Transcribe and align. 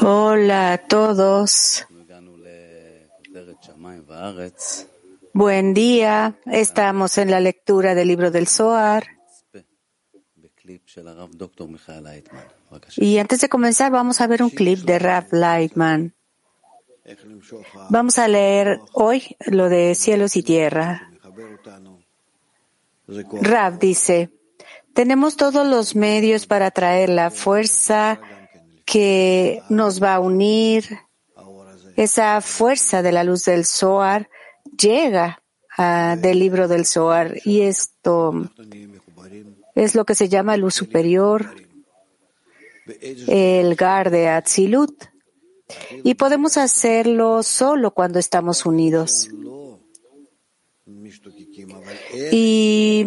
Hola 0.00 0.72
a 0.72 0.78
todos. 0.78 1.86
Buen 5.34 5.74
día. 5.74 6.34
Estamos 6.46 7.18
en 7.18 7.30
la 7.30 7.40
lectura 7.40 7.94
del 7.94 8.08
libro 8.08 8.30
del 8.30 8.46
Zohar. 8.48 9.04
Y 12.96 13.18
antes 13.18 13.40
de 13.42 13.48
comenzar, 13.50 13.92
vamos 13.92 14.22
a 14.22 14.26
ver 14.26 14.42
un 14.42 14.50
clip 14.50 14.78
de 14.78 14.98
Rav 14.98 15.26
Lightman. 15.30 16.14
Vamos 17.90 18.18
a 18.18 18.28
leer 18.28 18.80
hoy 18.94 19.36
lo 19.46 19.68
de 19.68 19.94
cielos 19.94 20.36
y 20.36 20.42
tierra. 20.42 21.10
Rav 23.42 23.78
dice, 23.78 24.30
tenemos 24.94 25.36
todos 25.36 25.66
los 25.66 25.96
medios 25.96 26.46
para 26.46 26.70
traer 26.70 27.08
la 27.08 27.30
fuerza 27.30 28.20
que 28.84 29.62
nos 29.68 30.02
va 30.02 30.14
a 30.14 30.20
unir. 30.20 31.00
Esa 31.96 32.40
fuerza 32.40 33.02
de 33.02 33.12
la 33.12 33.24
luz 33.24 33.44
del 33.44 33.64
Zohar 33.64 34.28
llega 34.78 35.42
del 35.76 36.38
libro 36.38 36.68
del 36.68 36.86
Zohar 36.86 37.36
y 37.44 37.62
esto 37.62 38.50
es 39.74 39.94
lo 39.94 40.04
que 40.04 40.14
se 40.14 40.28
llama 40.28 40.56
luz 40.56 40.74
superior, 40.74 41.54
el 43.26 43.74
Gar 43.74 44.10
de 44.10 44.28
Atzilut. 44.28 45.04
Y 46.04 46.14
podemos 46.14 46.56
hacerlo 46.56 47.42
solo 47.42 47.92
cuando 47.92 48.18
estamos 48.18 48.66
unidos. 48.66 49.30
Y 52.30 53.06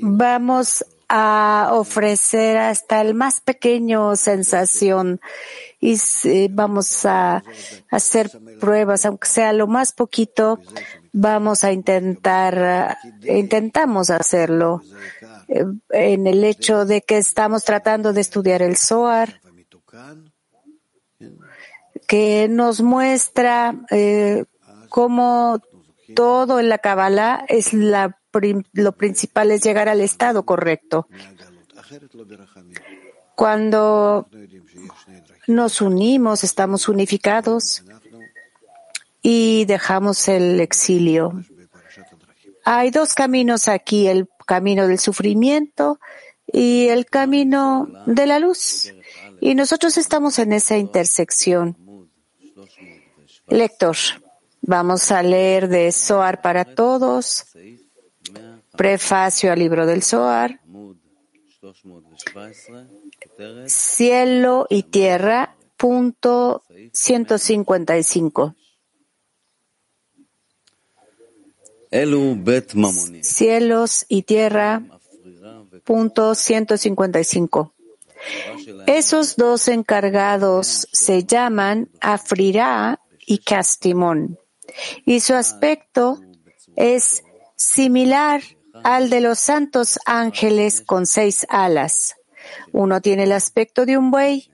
vamos 0.00 0.84
a 1.08 1.70
ofrecer 1.72 2.56
hasta 2.56 3.00
el 3.00 3.14
más 3.14 3.40
pequeño 3.40 4.16
sensación. 4.16 5.20
Y 5.80 5.98
vamos 6.48 7.04
a 7.04 7.42
hacer 7.90 8.30
pruebas, 8.58 9.04
aunque 9.04 9.28
sea 9.28 9.52
lo 9.52 9.66
más 9.66 9.92
poquito, 9.92 10.58
vamos 11.12 11.62
a 11.62 11.72
intentar, 11.72 12.96
intentamos 13.22 14.10
hacerlo 14.10 14.82
eh, 15.48 15.64
en 15.90 16.26
el 16.26 16.42
hecho 16.44 16.86
de 16.86 17.02
que 17.02 17.18
estamos 17.18 17.64
tratando 17.64 18.12
de 18.12 18.20
estudiar 18.20 18.62
el 18.62 18.76
Zohar, 18.76 19.40
que 22.08 22.48
nos 22.48 22.80
muestra 22.80 23.74
eh, 23.90 24.44
cómo 24.88 25.60
todo 26.14 26.60
en 26.60 26.68
la 26.68 26.78
Kabbalah 26.78 27.44
es 27.48 27.72
la 27.72 28.18
lo 28.72 28.92
principal 28.92 29.50
es 29.50 29.62
llegar 29.62 29.88
al 29.88 30.00
estado 30.00 30.44
correcto. 30.44 31.08
Cuando 33.34 34.28
nos 35.46 35.80
unimos, 35.80 36.44
estamos 36.44 36.88
unificados 36.88 37.84
y 39.22 39.64
dejamos 39.64 40.28
el 40.28 40.60
exilio. 40.60 41.32
Hay 42.64 42.90
dos 42.90 43.14
caminos 43.14 43.68
aquí, 43.68 44.06
el 44.06 44.28
camino 44.46 44.86
del 44.86 44.98
sufrimiento 44.98 45.98
y 46.46 46.88
el 46.88 47.06
camino 47.06 47.88
de 48.06 48.26
la 48.26 48.38
luz. 48.38 48.92
Y 49.40 49.54
nosotros 49.54 49.98
estamos 49.98 50.38
en 50.38 50.52
esa 50.52 50.76
intersección. 50.76 51.76
Lector, 53.48 53.96
vamos 54.62 55.10
a 55.10 55.22
leer 55.22 55.68
de 55.68 55.92
Zohar 55.92 56.40
para 56.40 56.64
todos, 56.64 57.46
Prefacio 58.76 59.52
al 59.52 59.58
libro 59.58 59.86
del 59.86 60.02
Zohar. 60.02 60.60
Cielo 63.66 64.66
y 64.68 64.82
tierra, 64.84 65.56
punto 65.76 66.62
155. 66.92 68.54
Cielos 73.22 74.04
y 74.08 74.22
tierra, 74.22 74.82
punto 75.84 76.34
155. 76.34 77.72
Esos 78.86 79.36
dos 79.36 79.68
encargados 79.68 80.88
se 80.92 81.24
llaman 81.24 81.88
Afrirá 82.00 83.00
y 83.26 83.38
Castimón, 83.38 84.38
y 85.04 85.20
su 85.20 85.34
aspecto 85.34 86.20
es 86.76 87.22
similar 87.56 88.42
al 88.82 89.10
de 89.10 89.20
los 89.20 89.38
santos 89.38 89.98
ángeles 90.04 90.80
con 90.80 91.06
seis 91.06 91.46
alas. 91.48 92.16
Uno 92.72 93.00
tiene 93.00 93.24
el 93.24 93.32
aspecto 93.32 93.86
de 93.86 93.96
un 93.96 94.10
buey, 94.10 94.50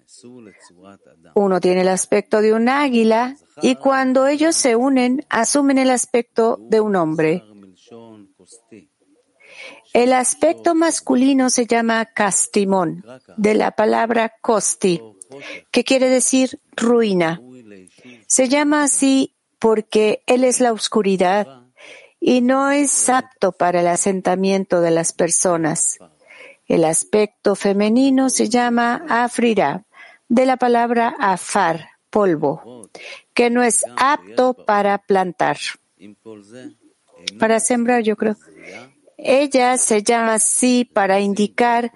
uno 1.35 1.61
tiene 1.61 1.81
el 1.81 1.89
aspecto 1.89 2.41
de 2.41 2.53
un 2.53 2.69
águila, 2.69 3.37
y 3.63 3.77
cuando 3.77 4.27
ellos 4.27 4.57
se 4.57 4.77
unen, 4.77 5.25
asumen 5.29 5.79
el 5.79 5.91
aspecto 5.91 6.59
de 6.61 6.81
un 6.81 6.97
hombre. 6.97 7.45
El 9.93 10.13
aspecto 10.13 10.75
masculino 10.75 11.51
se 11.51 11.67
llama 11.67 12.05
castimón, 12.07 13.05
de 13.37 13.55
la 13.55 13.73
palabra 13.73 14.33
costi, 14.41 15.01
que 15.71 15.85
quiere 15.85 16.09
decir 16.09 16.61
ruina. 16.77 17.41
Se 18.27 18.49
llama 18.49 18.85
así 18.85 19.35
porque 19.59 20.23
él 20.27 20.45
es 20.45 20.61
la 20.61 20.73
oscuridad 20.73 21.60
y 22.21 22.43
no 22.43 22.71
es 22.71 23.09
apto 23.09 23.53
para 23.53 23.81
el 23.81 23.87
asentamiento 23.87 24.83
de 24.83 24.91
las 24.91 25.13
personas. 25.13 25.99
El 26.67 26.85
aspecto 26.85 27.57
femenino 27.57 28.31
se 28.31 28.49
llama 28.49 29.05
afrira, 29.09 29.85
de 30.29 30.47
la 30.47 30.57
palabra 30.57 31.17
afar, 31.19 31.89
polvo, 32.11 32.89
que 33.35 33.51
no 33.51 33.65
es 33.65 33.85
apto 33.97 34.55
para 34.55 34.99
plantar. 34.99 35.59
Para 37.39 37.59
sembrar, 37.59 38.03
yo 38.03 38.17
creo. 38.17 38.37
Ella 39.17 39.77
se 39.77 40.03
llama 40.03 40.35
así 40.35 40.85
para 40.85 41.21
indicar 41.21 41.93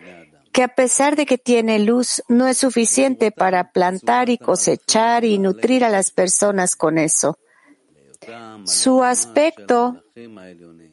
que 0.53 0.63
a 0.63 0.69
pesar 0.69 1.17
de 1.17 1.27
que 1.27 1.39
tiene 1.39 1.79
luz, 1.79 2.23
no 2.29 2.47
es 2.47 2.59
suficiente 2.59 3.31
para 3.33 3.73
plantar 3.73 4.29
y 4.29 4.39
cosechar 4.39 5.25
y 5.25 5.39
nutrir 5.39 5.85
a 5.85 5.89
las 5.89 6.11
personas 6.11 6.77
con 6.77 6.99
eso. 6.99 7.39
Su 8.65 9.03
aspecto 9.03 10.03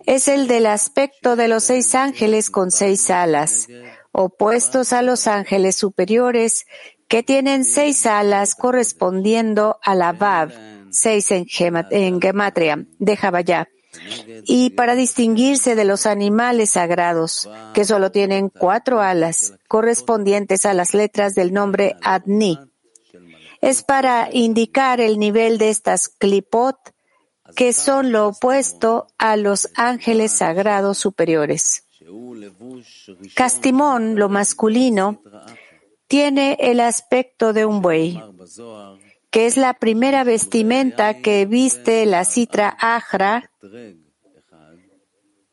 es 0.05 0.27
el 0.27 0.47
del 0.47 0.65
aspecto 0.65 1.35
de 1.35 1.47
los 1.47 1.63
seis 1.63 1.95
ángeles 1.95 2.49
con 2.49 2.71
seis 2.71 3.09
alas, 3.09 3.67
opuestos 4.11 4.93
a 4.93 5.01
los 5.01 5.27
ángeles 5.27 5.75
superiores 5.75 6.65
que 7.07 7.23
tienen 7.23 7.65
seis 7.65 8.05
alas 8.05 8.55
correspondiendo 8.55 9.79
a 9.83 9.95
la 9.95 10.13
Vav, 10.13 10.53
seis 10.91 11.31
en, 11.31 11.45
gematria, 11.45 12.85
de 12.99 13.17
Jabayá, 13.17 13.67
y 14.45 14.71
para 14.71 14.95
distinguirse 14.95 15.75
de 15.75 15.85
los 15.85 16.05
animales 16.05 16.71
sagrados, 16.71 17.49
que 17.73 17.85
solo 17.85 18.11
tienen 18.11 18.49
cuatro 18.49 19.01
alas, 19.01 19.53
correspondientes 19.67 20.65
a 20.65 20.73
las 20.73 20.93
letras 20.93 21.35
del 21.35 21.53
nombre 21.53 21.95
Adni. 22.01 22.57
Es 23.61 23.83
para 23.83 24.29
indicar 24.31 25.01
el 25.01 25.19
nivel 25.19 25.57
de 25.57 25.69
estas 25.69 26.07
klipot 26.07 26.77
que 27.55 27.73
son 27.73 28.11
lo 28.11 28.27
opuesto 28.27 29.07
a 29.17 29.35
los 29.37 29.69
ángeles 29.75 30.31
sagrados 30.31 30.97
superiores. 30.97 31.87
Castimón, 33.35 34.15
lo 34.15 34.29
masculino, 34.29 35.21
tiene 36.07 36.57
el 36.59 36.79
aspecto 36.79 37.53
de 37.53 37.65
un 37.65 37.81
buey, 37.81 38.21
que 39.29 39.45
es 39.45 39.57
la 39.57 39.75
primera 39.75 40.23
vestimenta 40.23 41.21
que 41.21 41.45
viste 41.45 42.05
la 42.05 42.25
citra 42.25 42.75
Ajra, 42.79 43.51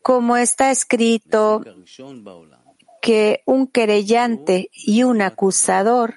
como 0.03 0.36
está 0.36 0.70
escrito 0.70 1.62
que 3.00 3.42
un 3.47 3.66
querellante 3.66 4.71
y 4.72 5.04
un 5.04 5.22
acusador 5.22 6.15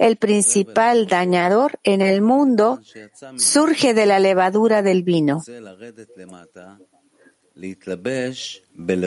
el 0.00 0.16
principal 0.16 1.06
dañador 1.06 1.78
en 1.84 2.00
el 2.00 2.22
mundo 2.22 2.80
surge 3.36 3.92
de 3.92 4.06
la 4.06 4.18
levadura 4.18 4.80
del 4.80 5.02
vino. 5.02 5.42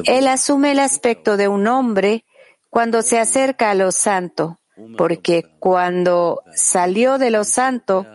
Él 0.05 0.27
asume 0.27 0.71
el 0.71 0.79
aspecto 0.79 1.35
de 1.35 1.47
un 1.47 1.65
hombre 1.65 2.25
cuando 2.69 3.01
se 3.01 3.17
acerca 3.17 3.71
a 3.71 3.73
lo 3.73 3.91
santo, 3.91 4.59
porque 4.95 5.43
cuando 5.57 6.43
salió 6.53 7.17
de 7.17 7.31
lo 7.31 7.43
santo 7.43 8.05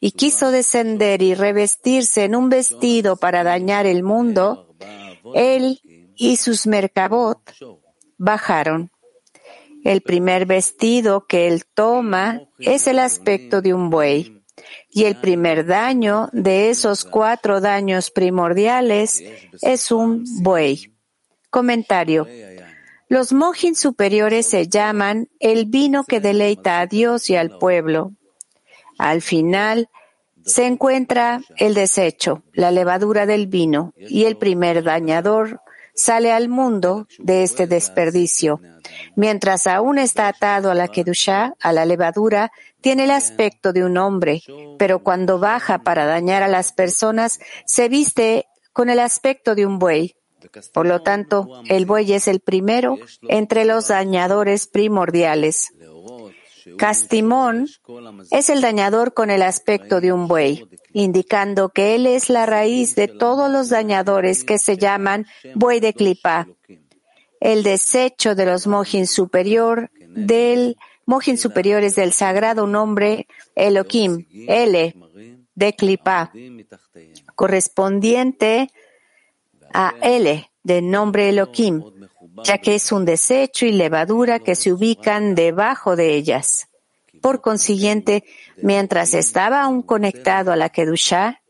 y 0.00 0.10
quiso 0.10 0.50
descender 0.50 1.22
y 1.22 1.34
revestirse 1.34 2.24
en 2.24 2.34
un 2.34 2.48
vestido 2.48 3.16
para 3.16 3.44
dañar 3.44 3.86
el 3.86 4.02
mundo, 4.02 4.74
él 5.34 5.80
y 6.16 6.36
sus 6.36 6.66
mercabot 6.66 7.38
bajaron. 8.18 8.90
El 9.84 10.00
primer 10.00 10.46
vestido 10.46 11.26
que 11.26 11.46
él 11.46 11.64
toma 11.74 12.40
es 12.58 12.86
el 12.86 12.98
aspecto 12.98 13.60
de 13.60 13.74
un 13.74 13.90
buey. 13.90 14.42
Y 14.88 15.04
el 15.04 15.16
primer 15.16 15.66
daño 15.66 16.30
de 16.32 16.70
esos 16.70 17.04
cuatro 17.04 17.60
daños 17.60 18.10
primordiales 18.10 19.22
es 19.60 19.92
un 19.92 20.24
buey. 20.42 20.94
Comentario. 21.50 22.26
Los 23.08 23.32
mojin 23.32 23.76
superiores 23.76 24.46
se 24.46 24.68
llaman 24.68 25.28
el 25.38 25.66
vino 25.66 26.04
que 26.04 26.20
deleita 26.20 26.80
a 26.80 26.86
Dios 26.86 27.28
y 27.28 27.36
al 27.36 27.58
pueblo. 27.58 28.12
Al 28.98 29.20
final 29.20 29.90
se 30.44 30.66
encuentra 30.66 31.40
el 31.56 31.74
desecho, 31.74 32.42
la 32.52 32.70
levadura 32.70 33.26
del 33.26 33.46
vino, 33.46 33.92
y 33.96 34.24
el 34.24 34.36
primer 34.36 34.82
dañador 34.82 35.60
sale 35.94 36.32
al 36.32 36.48
mundo 36.48 37.06
de 37.18 37.42
este 37.42 37.66
desperdicio. 37.66 38.60
Mientras 39.16 39.66
aún 39.66 39.98
está 39.98 40.28
atado 40.28 40.70
a 40.70 40.74
la 40.74 40.88
Kedushá, 40.88 41.54
a 41.60 41.72
la 41.72 41.84
levadura, 41.84 42.50
tiene 42.80 43.04
el 43.04 43.10
aspecto 43.10 43.72
de 43.72 43.84
un 43.84 43.96
hombre, 43.96 44.42
pero 44.78 45.02
cuando 45.02 45.38
baja 45.38 45.78
para 45.78 46.04
dañar 46.04 46.42
a 46.42 46.48
las 46.48 46.72
personas, 46.72 47.38
se 47.64 47.88
viste 47.88 48.46
con 48.72 48.90
el 48.90 48.98
aspecto 48.98 49.54
de 49.54 49.66
un 49.66 49.78
buey. 49.78 50.16
Por 50.72 50.86
lo 50.86 51.02
tanto, 51.02 51.62
el 51.66 51.86
buey 51.86 52.12
es 52.12 52.28
el 52.28 52.40
primero 52.40 52.98
entre 53.22 53.64
los 53.64 53.88
dañadores 53.88 54.66
primordiales. 54.66 55.72
Castimón 56.78 57.68
es 58.30 58.48
el 58.48 58.60
dañador 58.60 59.14
con 59.14 59.30
el 59.30 59.42
aspecto 59.42 60.00
de 60.00 60.12
un 60.12 60.28
buey, 60.28 60.68
indicando 60.92 61.68
que 61.68 61.94
él 61.94 62.06
es 62.06 62.30
la 62.30 62.46
raíz 62.46 62.94
de 62.94 63.08
todos 63.08 63.50
los 63.50 63.68
dañadores 63.68 64.44
que 64.44 64.58
se 64.58 64.76
llaman 64.76 65.26
buey 65.54 65.80
de 65.80 65.92
clipa. 65.92 66.48
El 67.40 67.62
desecho 67.62 68.34
de 68.34 68.46
los 68.46 68.66
mojin 68.66 69.06
superior 69.06 69.90
del 70.08 70.76
mojin 71.06 71.36
superior 71.36 71.82
es 71.82 71.96
del 71.96 72.12
sagrado 72.12 72.66
nombre 72.66 73.26
Elohim, 73.54 74.26
L, 74.48 74.94
de 75.54 75.72
clipa, 75.74 76.32
correspondiente 77.34 78.70
a 79.72 79.94
L, 80.00 80.50
del 80.62 80.90
nombre 80.90 81.28
Elohim, 81.28 81.82
ya 82.42 82.58
que 82.58 82.74
es 82.74 82.90
un 82.92 83.04
desecho 83.04 83.66
y 83.66 83.72
levadura 83.72 84.40
que 84.40 84.54
se 84.54 84.72
ubican 84.72 85.34
debajo 85.34 85.96
de 85.96 86.14
ellas. 86.14 86.68
Por 87.20 87.40
consiguiente, 87.40 88.24
mientras 88.56 89.14
estaba 89.14 89.62
aún 89.62 89.82
conectado 89.82 90.52
a 90.52 90.56
la 90.56 90.68
Kedushá, 90.68 91.40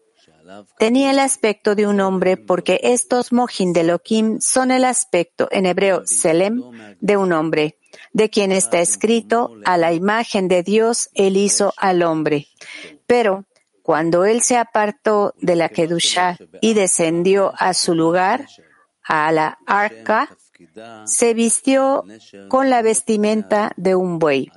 tenía 0.79 1.11
el 1.11 1.19
aspecto 1.19 1.75
de 1.75 1.87
un 1.87 2.01
hombre 2.01 2.37
porque 2.37 2.81
estos 2.83 3.33
mojin 3.33 3.73
de 3.73 3.81
Elohim 3.81 4.41
son 4.41 4.71
el 4.71 4.85
aspecto, 4.85 5.49
en 5.51 5.67
hebreo 5.67 6.07
Selem, 6.07 6.63
de 7.01 7.17
un 7.17 7.33
hombre, 7.33 7.79
de 8.13 8.31
quien 8.31 8.53
está 8.53 8.81
escrito, 8.81 9.57
a 9.65 9.77
la 9.79 9.93
imagen 9.93 10.49
de 10.49 10.63
Dios 10.63 11.09
él 11.15 11.37
hizo 11.37 11.73
al 11.77 12.03
hombre. 12.03 12.49
Pero 13.07 13.45
cuando 13.83 14.25
él 14.25 14.43
se 14.43 14.57
apartó 14.57 15.35
de 15.39 15.57
la 15.57 15.69
Kedushá 15.69 16.39
y 16.61 16.75
descendió 16.75 17.53
a 17.59 17.75
su 17.75 17.95
lugar, 17.95 18.47
a 19.03 19.31
la 19.33 19.59
arca, 19.67 20.29
se 21.07 21.35
vistió 21.35 22.05
con 22.49 22.71
la 22.71 22.83
vestimenta 22.83 23.73
de 23.77 23.95
un 23.95 24.19
buey. 24.19 24.51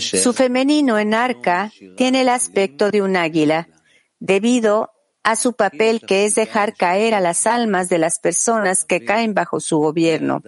Su 0.00 0.32
femenino 0.32 0.98
en 0.98 1.14
arca 1.14 1.72
tiene 1.96 2.22
el 2.22 2.28
aspecto 2.28 2.90
de 2.90 3.02
un 3.02 3.16
águila, 3.16 3.68
debido 4.18 4.92
a 5.22 5.36
su 5.36 5.52
papel 5.52 6.00
que 6.00 6.24
es 6.24 6.34
dejar 6.34 6.74
caer 6.74 7.14
a 7.14 7.20
las 7.20 7.46
almas 7.46 7.88
de 7.88 7.98
las 7.98 8.18
personas 8.18 8.84
que 8.84 9.04
caen 9.04 9.34
bajo 9.34 9.60
su 9.60 9.78
gobierno. 9.78 10.42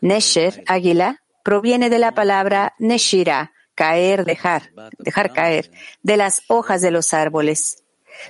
Nesher, 0.00 0.64
águila, 0.66 1.22
proviene 1.44 1.90
de 1.90 1.98
la 1.98 2.14
palabra 2.14 2.74
Neshira, 2.78 3.52
caer, 3.74 4.24
dejar, 4.24 4.70
dejar 4.98 5.32
caer, 5.32 5.70
de 6.02 6.16
las 6.16 6.42
hojas 6.48 6.80
de 6.80 6.90
los 6.90 7.12
árboles. 7.12 7.84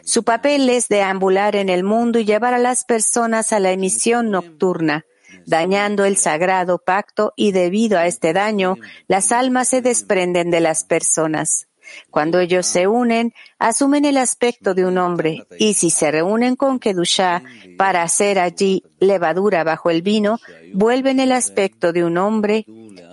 Su 0.05 0.25
papel 0.25 0.69
es 0.69 0.89
deambular 0.89 1.57
en 1.57 1.69
el 1.69 1.85
mundo 1.85 2.19
y 2.19 2.25
llevar 2.25 2.55
a 2.55 2.59
las 2.59 2.85
personas 2.85 3.53
a 3.53 3.61
la 3.61 3.73
emisión 3.73 4.31
nocturna, 4.31 5.05
dañando 5.47 6.05
el 6.05 6.17
sagrado 6.17 6.79
pacto 6.79 7.33
y 7.37 7.53
debido 7.53 7.99
a 7.99 8.07
este 8.07 8.33
daño, 8.33 8.77
las 9.09 9.33
almas 9.33 9.69
se 9.69 9.83
desprenden 9.83 10.51
de 10.51 10.61
las 10.61 10.85
personas. 10.85 11.67
Cuando 12.11 12.39
ellos 12.39 12.67
se 12.67 12.87
unen, 12.87 13.35
asumen 13.59 14.05
el 14.05 14.17
aspecto 14.17 14.75
de 14.75 14.85
un 14.85 14.99
hombre, 14.99 15.47
y 15.59 15.75
si 15.75 15.91
se 15.91 16.11
reúnen 16.11 16.57
con 16.57 16.79
Kedushá 16.79 17.43
para 17.77 18.03
hacer 18.03 18.39
allí 18.39 18.85
levadura 19.01 19.65
bajo 19.65 19.91
el 19.91 20.03
vino, 20.03 20.39
vuelven 20.73 21.21
el 21.21 21.33
aspecto 21.33 21.93
de 21.93 22.05
un 22.05 22.19
hombre, 22.19 22.65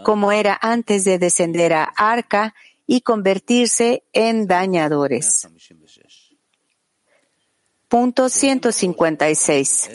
como 0.04 0.32
era 0.32 0.58
antes 0.62 1.04
de 1.06 1.18
descender 1.18 1.74
a 1.74 1.84
Arca 1.84 2.54
y 2.86 3.02
convertirse 3.02 4.04
en 4.14 4.48
dañadores. 4.48 5.48
Punto 7.88 8.30
156. 8.30 9.90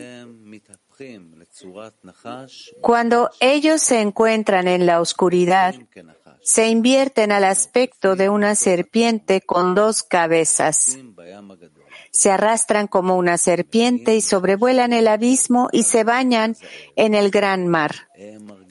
Cuando 2.80 3.30
ellos 3.40 3.82
se 3.82 4.00
encuentran 4.00 4.68
en 4.68 4.86
la 4.86 5.00
oscuridad, 5.00 5.74
se 6.42 6.68
invierten 6.68 7.32
al 7.32 7.44
aspecto 7.44 8.16
de 8.16 8.28
una 8.28 8.54
serpiente 8.54 9.40
con 9.40 9.74
dos 9.74 10.02
cabezas. 10.02 10.98
Se 12.10 12.30
arrastran 12.30 12.88
como 12.88 13.16
una 13.16 13.38
serpiente 13.38 14.16
y 14.16 14.20
sobrevuelan 14.20 14.92
el 14.92 15.08
abismo 15.08 15.68
y 15.72 15.84
se 15.84 16.04
bañan 16.04 16.56
en 16.96 17.14
el 17.14 17.30
gran 17.30 17.68
mar. 17.68 18.08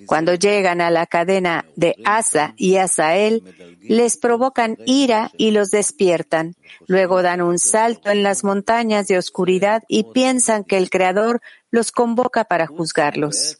Cuando 0.05 0.35
llegan 0.35 0.81
a 0.81 0.89
la 0.89 1.05
cadena 1.05 1.65
de 1.75 1.95
Asa 2.05 2.53
y 2.57 2.77
Asael, 2.77 3.43
les 3.81 4.17
provocan 4.17 4.77
ira 4.85 5.31
y 5.37 5.51
los 5.51 5.71
despiertan. 5.71 6.55
Luego 6.87 7.21
dan 7.21 7.41
un 7.41 7.59
salto 7.59 8.09
en 8.09 8.23
las 8.23 8.43
montañas 8.43 9.07
de 9.07 9.17
oscuridad 9.17 9.83
y 9.87 10.03
piensan 10.05 10.63
que 10.63 10.77
el 10.77 10.89
Creador 10.89 11.41
los 11.69 11.91
convoca 11.91 12.45
para 12.45 12.67
juzgarlos. 12.67 13.59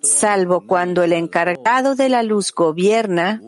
Salvo 0.00 0.66
cuando 0.66 1.02
el 1.02 1.12
encargado 1.12 1.94
de 1.94 2.08
la 2.08 2.22
luz 2.22 2.52
gobierna, 2.52 3.40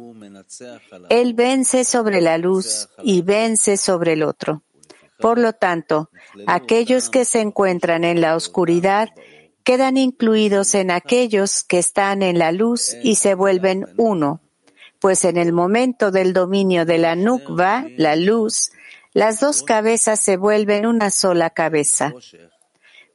él 1.08 1.34
vence 1.34 1.84
sobre 1.84 2.20
la 2.20 2.38
luz 2.38 2.88
y 3.02 3.22
vence 3.22 3.76
sobre 3.76 4.12
el 4.12 4.22
otro. 4.22 4.62
Por 5.18 5.38
lo 5.38 5.52
tanto, 5.52 6.10
aquellos 6.46 7.10
que 7.10 7.24
se 7.24 7.40
encuentran 7.40 8.04
en 8.04 8.20
la 8.20 8.36
oscuridad 8.36 9.10
quedan 9.64 9.96
incluidos 9.96 10.74
en 10.74 10.90
aquellos 10.90 11.62
que 11.62 11.78
están 11.78 12.22
en 12.22 12.38
la 12.38 12.52
luz 12.52 12.94
y 13.02 13.16
se 13.16 13.34
vuelven 13.34 13.86
uno, 13.96 14.40
pues 14.98 15.24
en 15.24 15.36
el 15.36 15.52
momento 15.52 16.10
del 16.10 16.32
dominio 16.32 16.84
de 16.84 16.98
la 16.98 17.16
nukva, 17.16 17.86
la 17.96 18.16
luz, 18.16 18.70
las 19.12 19.40
dos 19.40 19.62
cabezas 19.62 20.20
se 20.20 20.36
vuelven 20.36 20.86
una 20.86 21.10
sola 21.10 21.50
cabeza. 21.50 22.12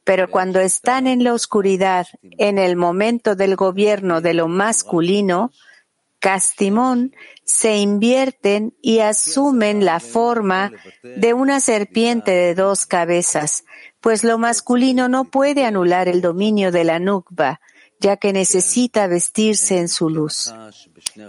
Pero 0.04 0.30
cuando 0.30 0.60
están 0.60 1.06
en 1.06 1.24
la 1.24 1.32
oscuridad, 1.32 2.06
en 2.22 2.58
el 2.58 2.76
momento 2.76 3.34
del 3.34 3.56
gobierno 3.56 4.20
de 4.20 4.34
lo 4.34 4.46
masculino, 4.46 5.50
Castimón, 6.26 7.14
se 7.44 7.76
invierten 7.76 8.74
y 8.82 8.98
asumen 8.98 9.84
la 9.84 10.00
forma 10.00 10.72
de 11.04 11.34
una 11.34 11.60
serpiente 11.60 12.32
de 12.32 12.56
dos 12.56 12.84
cabezas, 12.84 13.64
pues 14.00 14.24
lo 14.24 14.36
masculino 14.36 15.08
no 15.08 15.26
puede 15.26 15.64
anular 15.64 16.08
el 16.08 16.20
dominio 16.20 16.72
de 16.72 16.82
la 16.82 16.98
nukba, 16.98 17.60
ya 18.00 18.16
que 18.16 18.32
necesita 18.32 19.06
vestirse 19.06 19.78
en 19.78 19.88
su 19.88 20.10
luz. 20.10 20.52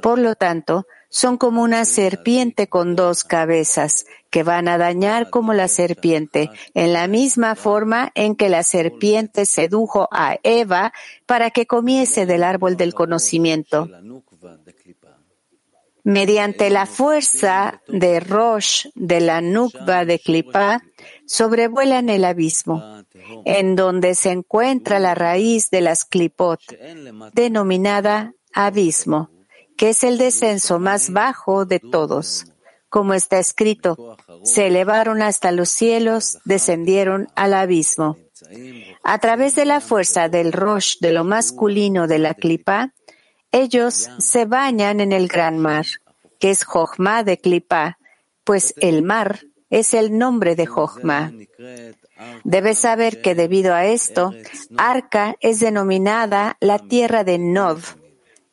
Por 0.01 0.17
lo 0.17 0.33
tanto, 0.33 0.87
son 1.09 1.37
como 1.37 1.61
una 1.61 1.85
serpiente 1.85 2.67
con 2.67 2.95
dos 2.95 3.23
cabezas, 3.23 4.07
que 4.31 4.41
van 4.41 4.67
a 4.67 4.79
dañar 4.79 5.29
como 5.29 5.53
la 5.53 5.67
serpiente, 5.67 6.49
en 6.73 6.91
la 6.91 7.07
misma 7.07 7.53
forma 7.55 8.11
en 8.15 8.35
que 8.35 8.49
la 8.49 8.63
serpiente 8.63 9.45
sedujo 9.45 10.09
a 10.11 10.37
Eva 10.41 10.91
para 11.27 11.51
que 11.51 11.67
comiese 11.67 12.25
del 12.25 12.43
árbol 12.43 12.77
del 12.77 12.93
conocimiento. 12.95 13.87
Mediante 16.07 16.69
la 16.69 16.85
fuerza 16.85 17.81
de 17.87 18.19
Rosh 18.19 18.87
de 18.95 19.19
la 19.19 19.41
Nukba 19.41 20.05
de 20.05 20.19
Klipá, 20.19 20.81
sobrevuelan 21.25 22.09
el 22.09 22.23
abismo, 22.23 23.03
en 23.43 23.75
donde 23.75 24.15
se 24.15 24.31
encuentra 24.31 24.99
la 24.99 25.15
raíz 25.15 25.69
de 25.69 25.81
las 25.81 26.05
Klipot, 26.05 26.61
denominada 27.33 28.33
abismo 28.53 29.29
que 29.77 29.89
es 29.89 30.03
el 30.03 30.17
descenso 30.17 30.79
más 30.79 31.11
bajo 31.11 31.65
de 31.65 31.79
todos. 31.79 32.47
Como 32.89 33.13
está 33.13 33.37
escrito, 33.37 34.17
se 34.43 34.67
elevaron 34.67 35.21
hasta 35.21 35.51
los 35.51 35.69
cielos, 35.69 36.39
descendieron 36.45 37.27
al 37.35 37.53
abismo. 37.53 38.17
A 39.03 39.19
través 39.19 39.55
de 39.55 39.65
la 39.65 39.79
fuerza 39.79 40.29
del 40.29 40.51
Rosh 40.51 40.97
de 40.99 41.11
lo 41.11 41.23
masculino 41.23 42.07
de 42.07 42.19
la 42.19 42.33
clipa, 42.33 42.93
ellos 43.51 44.09
se 44.19 44.45
bañan 44.45 44.99
en 44.99 45.11
el 45.11 45.27
gran 45.27 45.57
mar, 45.59 45.85
que 46.39 46.51
es 46.51 46.63
Jochma 46.63 47.23
de 47.23 47.37
clipa, 47.37 47.97
pues 48.43 48.73
el 48.77 49.01
mar 49.03 49.41
es 49.69 49.93
el 49.93 50.17
nombre 50.17 50.55
de 50.55 50.65
Jochma. 50.65 51.33
Debes 52.43 52.79
saber 52.79 53.21
que 53.21 53.35
debido 53.35 53.73
a 53.73 53.85
esto, 53.85 54.33
Arca 54.77 55.35
es 55.39 55.59
denominada 55.59 56.57
la 56.59 56.79
tierra 56.79 57.23
de 57.23 57.37
Nov, 57.37 57.97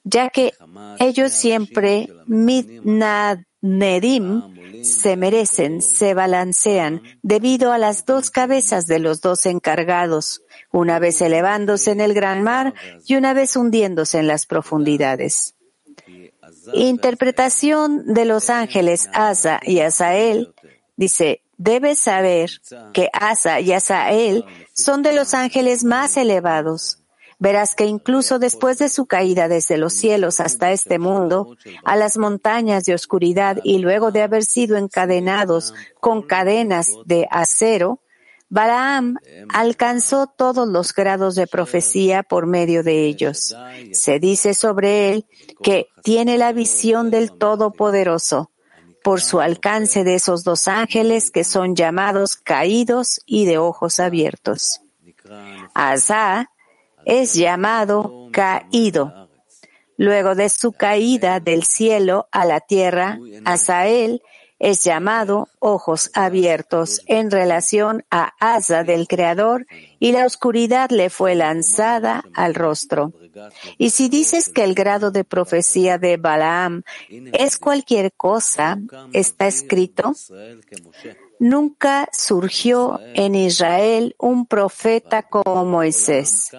ya 0.02 0.28
que 0.30 0.52
ellos 0.98 1.32
siempre 1.32 2.10
mitnadedim 2.26 3.34
se 4.84 5.16
merecen, 5.16 5.80
se 5.80 6.14
balancean 6.14 7.02
debido 7.22 7.72
a 7.72 7.78
las 7.78 8.04
dos 8.04 8.30
cabezas 8.30 8.86
de 8.86 8.98
los 8.98 9.20
dos 9.20 9.46
encargados, 9.46 10.42
una 10.70 10.98
vez 10.98 11.20
elevándose 11.22 11.90
en 11.90 12.00
el 12.00 12.14
gran 12.14 12.42
mar 12.42 12.74
y 13.06 13.16
una 13.16 13.32
vez 13.32 13.56
hundiéndose 13.56 14.18
en 14.18 14.26
las 14.26 14.46
profundidades. 14.46 15.54
Interpretación 16.74 18.12
de 18.12 18.24
los 18.24 18.50
ángeles 18.50 19.08
Asa 19.12 19.60
y 19.62 19.80
Asael 19.80 20.54
dice, 20.96 21.42
debes 21.56 21.98
saber 21.98 22.50
que 22.92 23.08
Asa 23.12 23.60
y 23.60 23.72
Asael 23.72 24.44
son 24.72 25.02
de 25.02 25.14
los 25.14 25.34
ángeles 25.34 25.84
más 25.84 26.16
elevados. 26.16 27.03
Verás 27.38 27.74
que 27.74 27.86
incluso 27.86 28.38
después 28.38 28.78
de 28.78 28.88
su 28.88 29.06
caída 29.06 29.48
desde 29.48 29.76
los 29.76 29.92
cielos 29.92 30.40
hasta 30.40 30.72
este 30.72 30.98
mundo, 30.98 31.56
a 31.84 31.96
las 31.96 32.16
montañas 32.16 32.84
de 32.84 32.94
oscuridad 32.94 33.58
y 33.62 33.78
luego 33.78 34.12
de 34.12 34.22
haber 34.22 34.44
sido 34.44 34.76
encadenados 34.76 35.74
con 36.00 36.22
cadenas 36.22 36.90
de 37.04 37.26
acero, 37.30 38.00
Balaam 38.48 39.16
alcanzó 39.48 40.28
todos 40.28 40.68
los 40.68 40.94
grados 40.94 41.34
de 41.34 41.46
profecía 41.46 42.22
por 42.22 42.46
medio 42.46 42.84
de 42.84 43.06
ellos. 43.06 43.54
Se 43.92 44.20
dice 44.20 44.54
sobre 44.54 45.10
él 45.10 45.26
que 45.62 45.88
tiene 46.02 46.38
la 46.38 46.52
visión 46.52 47.10
del 47.10 47.32
Todopoderoso 47.32 48.52
por 49.02 49.20
su 49.20 49.40
alcance 49.40 50.04
de 50.04 50.14
esos 50.14 50.44
dos 50.44 50.68
ángeles 50.68 51.30
que 51.30 51.44
son 51.44 51.74
llamados 51.74 52.36
caídos 52.36 53.20
y 53.26 53.44
de 53.44 53.58
ojos 53.58 53.98
abiertos. 53.98 54.80
Asa 55.74 56.50
es 57.06 57.34
llamado 57.34 58.28
caído. 58.32 59.28
Luego 59.96 60.34
de 60.34 60.48
su 60.48 60.72
caída 60.72 61.40
del 61.40 61.64
cielo 61.64 62.28
a 62.32 62.44
la 62.44 62.60
tierra, 62.60 63.18
Asael 63.44 64.22
es 64.58 64.82
llamado 64.82 65.48
ojos 65.58 66.10
abiertos 66.14 67.02
en 67.06 67.30
relación 67.30 68.04
a 68.10 68.32
Asa 68.40 68.82
del 68.82 69.06
Creador 69.08 69.66
y 69.98 70.12
la 70.12 70.24
oscuridad 70.24 70.90
le 70.90 71.10
fue 71.10 71.34
lanzada 71.34 72.24
al 72.34 72.54
rostro. 72.54 73.12
Y 73.78 73.90
si 73.90 74.08
dices 74.08 74.48
que 74.48 74.64
el 74.64 74.74
grado 74.74 75.10
de 75.10 75.24
profecía 75.24 75.98
de 75.98 76.16
Balaam 76.16 76.82
es 77.32 77.58
cualquier 77.58 78.12
cosa, 78.12 78.78
está 79.12 79.46
escrito, 79.46 80.12
nunca 81.38 82.08
surgió 82.12 83.00
en 83.14 83.34
Israel 83.34 84.14
un 84.18 84.46
profeta 84.46 85.22
como 85.24 85.64
Moisés 85.64 86.50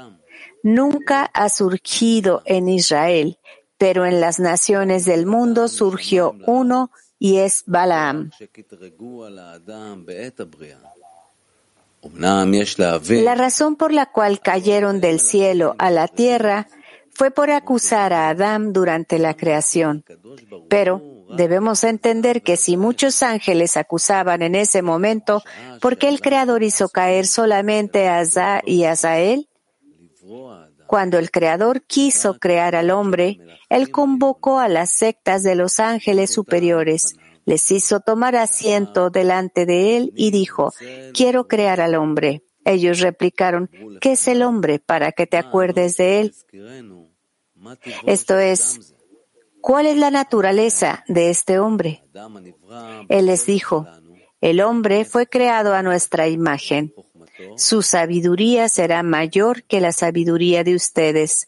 nunca 0.65 1.29
ha 1.31 1.47
surgido 1.49 2.41
en 2.43 2.67
Israel, 2.67 3.37
pero 3.77 4.07
en 4.07 4.19
las 4.19 4.39
naciones 4.39 5.05
del 5.05 5.27
mundo 5.27 5.67
surgió 5.67 6.35
uno 6.47 6.89
y 7.19 7.37
es 7.37 7.63
Balaam. 7.67 8.31
La 13.23 13.35
razón 13.35 13.75
por 13.75 13.93
la 13.93 14.07
cual 14.07 14.39
cayeron 14.39 15.01
del 15.01 15.19
cielo 15.19 15.75
a 15.77 15.91
la 15.91 16.07
tierra 16.07 16.67
fue 17.11 17.29
por 17.29 17.51
acusar 17.51 18.11
a 18.11 18.29
Adán 18.29 18.73
durante 18.73 19.19
la 19.19 19.35
creación. 19.35 20.03
Pero 20.67 21.25
debemos 21.37 21.83
entender 21.83 22.41
que 22.41 22.57
si 22.57 22.75
muchos 22.75 23.21
ángeles 23.21 23.77
acusaban 23.77 24.41
en 24.41 24.55
ese 24.55 24.81
momento, 24.81 25.43
¿por 25.79 25.97
qué 25.97 26.09
el 26.09 26.21
Creador 26.21 26.63
hizo 26.63 26.89
caer 26.89 27.27
solamente 27.27 28.07
a 28.07 28.19
Azá 28.19 28.61
y 28.65 28.85
a 28.85 28.93
Azael? 28.93 29.47
Cuando 30.95 31.19
el 31.19 31.29
Creador 31.29 31.81
quiso 31.81 32.39
crear 32.39 32.73
al 32.73 32.89
hombre, 32.89 33.41
Él 33.67 33.91
convocó 33.91 34.59
a 34.59 34.69
las 34.69 34.91
sectas 34.91 35.43
de 35.43 35.53
los 35.53 35.81
ángeles 35.81 36.31
superiores, 36.31 37.17
les 37.43 37.69
hizo 37.69 37.99
tomar 37.99 38.37
asiento 38.37 39.09
delante 39.09 39.65
de 39.65 39.97
Él 39.97 40.13
y 40.15 40.31
dijo, 40.31 40.71
quiero 41.13 41.49
crear 41.49 41.81
al 41.81 41.95
hombre. 41.95 42.43
Ellos 42.63 43.01
replicaron, 43.01 43.69
¿qué 43.99 44.13
es 44.13 44.25
el 44.29 44.41
hombre 44.41 44.79
para 44.79 45.11
que 45.11 45.27
te 45.27 45.35
acuerdes 45.35 45.97
de 45.97 46.21
él? 46.21 46.33
Esto 48.05 48.39
es, 48.39 48.95
¿cuál 49.59 49.87
es 49.87 49.97
la 49.97 50.11
naturaleza 50.11 51.03
de 51.09 51.29
este 51.29 51.59
hombre? 51.59 52.05
Él 53.09 53.25
les 53.25 53.45
dijo, 53.45 53.85
el 54.39 54.61
hombre 54.61 55.03
fue 55.03 55.27
creado 55.27 55.73
a 55.73 55.83
nuestra 55.83 56.29
imagen. 56.29 56.93
Su 57.57 57.81
sabiduría 57.81 58.69
será 58.69 59.03
mayor 59.03 59.63
que 59.63 59.81
la 59.81 59.91
sabiduría 59.91 60.63
de 60.63 60.75
ustedes, 60.75 61.47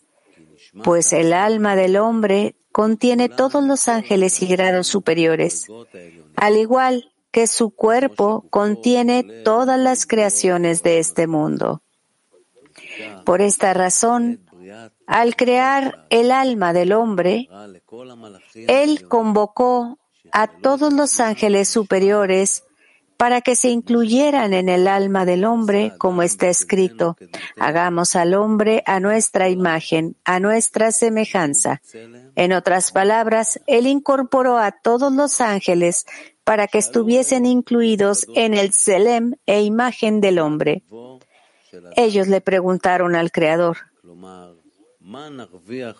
pues 0.84 1.14
el 1.14 1.34
alma 1.34 1.76
del 1.76 1.98
hombre 1.98 2.56
contiene 2.72 3.30
todos 3.30 3.64
los 3.64 3.88
ángeles 3.88 4.42
y 4.42 4.48
grados 4.48 4.88
superiores, 4.88 5.68
al 6.36 6.58
igual 6.58 7.12
que 7.32 7.48
su 7.48 7.72
cuerpo 7.72 8.46
contiene 8.50 9.24
todas 9.44 9.80
las 9.80 10.06
creaciones 10.06 10.84
de 10.84 11.00
este 11.00 11.28
mundo. 11.28 11.82
Por 13.26 13.42
esta 13.42 13.74
razón, 13.74 14.42
al 15.06 15.36
crear 15.36 16.06
el 16.10 16.32
alma 16.32 16.74
del 16.74 16.94
hombre, 16.94 17.50
Él 18.68 19.08
convocó 19.08 19.98
a 20.32 20.48
todos 20.48 20.94
los 20.94 21.20
ángeles 21.20 21.70
superiores 21.70 22.64
para 23.18 23.42
que 23.42 23.56
se 23.56 23.70
incluyeran 23.70 24.54
en 24.54 24.70
el 24.70 24.88
alma 24.88 25.26
del 25.26 25.44
hombre, 25.44 25.94
como 25.98 26.22
está 26.22 26.48
escrito, 26.48 27.18
hagamos 27.58 28.16
al 28.16 28.36
hombre 28.36 28.84
a 28.86 29.00
nuestra 29.00 29.50
imagen, 29.50 30.16
a 30.24 30.40
nuestra 30.40 30.92
semejanza. 30.92 31.82
En 32.36 32.54
otras 32.54 32.92
palabras, 32.92 33.60
Él 33.66 33.88
incorporó 33.88 34.58
a 34.60 34.72
todos 34.72 35.12
los 35.12 35.42
ángeles 35.42 36.06
para 36.44 36.68
que 36.68 36.78
estuviesen 36.78 37.46
incluidos 37.46 38.28
en 38.36 38.54
el 38.54 38.72
Selem 38.72 39.34
e 39.48 39.64
imagen 39.64 40.22
del 40.22 40.38
hombre. 40.40 40.84
Ellos 41.96 42.28
le 42.28 42.40
preguntaron 42.40 43.16
al 43.16 43.32
Creador, 43.32 43.78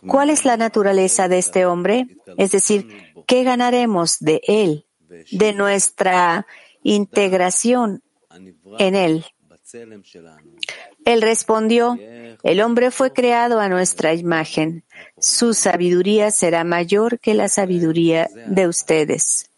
¿cuál 0.08 0.30
es 0.30 0.46
la 0.46 0.56
naturaleza 0.56 1.28
de 1.28 1.40
este 1.40 1.66
hombre? 1.66 2.08
Es 2.38 2.52
decir, 2.52 2.88
¿qué 3.26 3.44
ganaremos 3.44 4.20
de 4.20 4.42
él, 4.48 4.86
de 5.32 5.54
nuestra 5.54 6.46
integración 6.84 8.02
en 8.80 8.96
él. 8.96 9.26
Él 11.06 11.22
respondió, 11.22 11.98
el 12.44 12.62
hombre 12.62 12.92
fue 12.92 13.12
creado 13.12 13.60
a 13.60 13.70
nuestra 13.70 14.14
imagen. 14.14 14.86
Su 15.18 15.54
sabiduría 15.54 16.32
será 16.32 16.64
mayor 16.64 17.20
que 17.20 17.34
la 17.34 17.50
sabiduría 17.50 18.30
de 18.48 18.68
ustedes. 18.68 19.52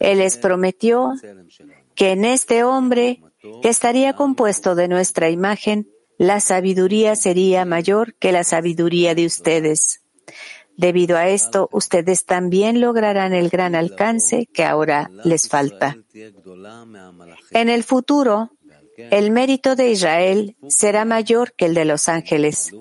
Él 0.00 0.18
les 0.18 0.36
prometió 0.36 1.12
que 1.94 2.10
en 2.10 2.24
este 2.24 2.64
hombre, 2.64 3.22
que 3.62 3.68
estaría 3.68 4.14
compuesto 4.14 4.74
de 4.74 4.88
nuestra 4.88 5.30
imagen, 5.30 5.88
la 6.18 6.40
sabiduría 6.40 7.16
sería 7.16 7.64
mayor 7.64 8.14
que 8.14 8.32
la 8.32 8.44
sabiduría 8.44 9.14
de 9.14 9.26
ustedes. 9.26 10.02
Debido 10.76 11.16
a 11.16 11.28
esto, 11.28 11.68
ustedes 11.72 12.24
también 12.24 12.80
lograrán 12.80 13.34
el 13.34 13.48
gran 13.48 13.74
alcance 13.74 14.46
que 14.52 14.64
ahora 14.64 15.10
les 15.24 15.48
falta. 15.48 15.96
En 17.50 17.68
el 17.68 17.84
futuro, 17.84 18.50
el 18.96 19.30
mérito 19.30 19.76
de 19.76 19.90
Israel 19.90 20.56
será 20.68 21.04
mayor 21.04 21.52
que 21.54 21.66
el 21.66 21.74
de 21.74 21.84
los 21.84 22.08
ángeles. 22.08 22.72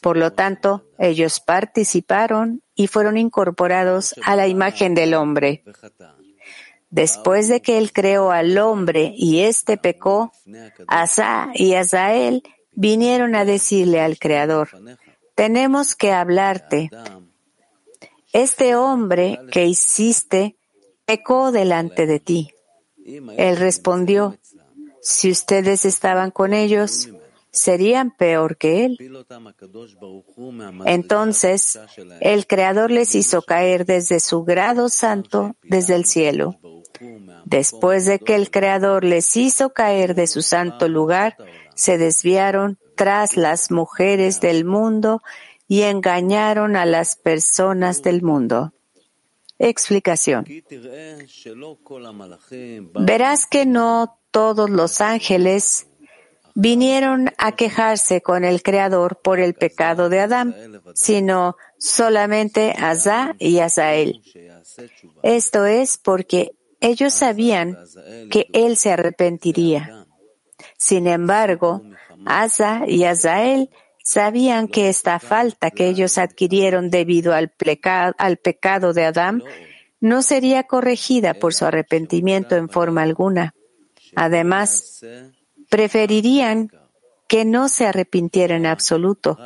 Por 0.00 0.16
lo 0.16 0.32
tanto, 0.32 0.84
ellos 0.98 1.40
participaron 1.40 2.62
y 2.74 2.86
fueron 2.86 3.16
incorporados 3.16 4.14
a 4.22 4.36
la 4.36 4.46
imagen 4.46 4.94
del 4.94 5.14
hombre. 5.14 5.64
Después 6.90 7.48
de 7.48 7.60
que 7.60 7.78
él 7.78 7.92
creó 7.92 8.30
al 8.30 8.56
hombre 8.58 9.12
y 9.16 9.40
éste 9.40 9.76
pecó, 9.76 10.32
Asa 10.86 11.50
y 11.54 11.74
Azael 11.74 12.42
vinieron 12.72 13.34
a 13.34 13.44
decirle 13.44 14.00
al 14.00 14.18
Creador, 14.18 14.68
tenemos 15.36 15.94
que 15.94 16.10
hablarte. 16.12 16.90
Este 18.32 18.74
hombre 18.74 19.38
que 19.52 19.66
hiciste 19.66 20.56
pecó 21.04 21.52
delante 21.52 22.06
de 22.06 22.18
ti. 22.18 22.50
Él 23.36 23.56
respondió, 23.56 24.36
si 25.00 25.30
ustedes 25.30 25.84
estaban 25.84 26.32
con 26.32 26.52
ellos, 26.52 27.10
serían 27.52 28.10
peor 28.10 28.56
que 28.56 28.86
él. 28.86 28.98
Entonces, 30.86 31.78
el 32.20 32.46
Creador 32.46 32.90
les 32.90 33.14
hizo 33.14 33.42
caer 33.42 33.84
desde 33.86 34.18
su 34.20 34.42
grado 34.42 34.88
santo, 34.88 35.54
desde 35.62 35.94
el 35.94 36.06
cielo. 36.06 36.58
Después 37.44 38.06
de 38.06 38.18
que 38.18 38.34
el 38.34 38.50
Creador 38.50 39.04
les 39.04 39.36
hizo 39.36 39.72
caer 39.72 40.14
de 40.14 40.26
su 40.26 40.42
santo 40.42 40.88
lugar, 40.88 41.36
se 41.74 41.98
desviaron 41.98 42.78
tras 42.96 43.36
las 43.36 43.70
mujeres 43.70 44.40
del 44.40 44.64
mundo 44.64 45.22
y 45.68 45.82
engañaron 45.82 46.76
a 46.76 46.84
las 46.86 47.16
personas 47.16 48.02
del 48.02 48.22
mundo. 48.22 48.72
Explicación. 49.58 50.44
Verás 52.94 53.46
que 53.46 53.66
no 53.66 54.18
todos 54.30 54.68
los 54.68 55.00
ángeles 55.00 55.86
vinieron 56.54 57.30
a 57.38 57.52
quejarse 57.52 58.22
con 58.22 58.44
el 58.44 58.62
Creador 58.62 59.20
por 59.22 59.40
el 59.40 59.54
pecado 59.54 60.08
de 60.08 60.20
Adán, 60.20 60.54
sino 60.94 61.56
solamente 61.78 62.74
Azá 62.78 63.34
y 63.38 63.58
Azael. 63.58 64.22
Esto 65.22 65.66
es 65.66 65.98
porque 65.98 66.52
ellos 66.80 67.14
sabían 67.14 67.78
que 68.30 68.48
él 68.52 68.76
se 68.76 68.92
arrepentiría. 68.92 70.06
Sin 70.78 71.06
embargo, 71.06 71.82
Asa 72.24 72.84
y 72.86 73.04
Azael 73.04 73.70
sabían 74.02 74.68
que 74.68 74.88
esta 74.88 75.18
falta 75.18 75.70
que 75.70 75.88
ellos 75.88 76.18
adquirieron 76.18 76.90
debido 76.90 77.34
al, 77.34 77.52
al 78.18 78.36
pecado 78.36 78.92
de 78.92 79.04
Adán 79.04 79.42
no 80.00 80.22
sería 80.22 80.64
corregida 80.64 81.34
por 81.34 81.54
su 81.54 81.64
arrepentimiento 81.64 82.56
en 82.56 82.68
forma 82.68 83.02
alguna. 83.02 83.54
Además, 84.14 85.04
preferirían 85.68 86.70
que 87.28 87.44
no 87.44 87.68
se 87.68 87.86
arrepintieran 87.86 88.58
en 88.58 88.66
absoluto, 88.66 89.36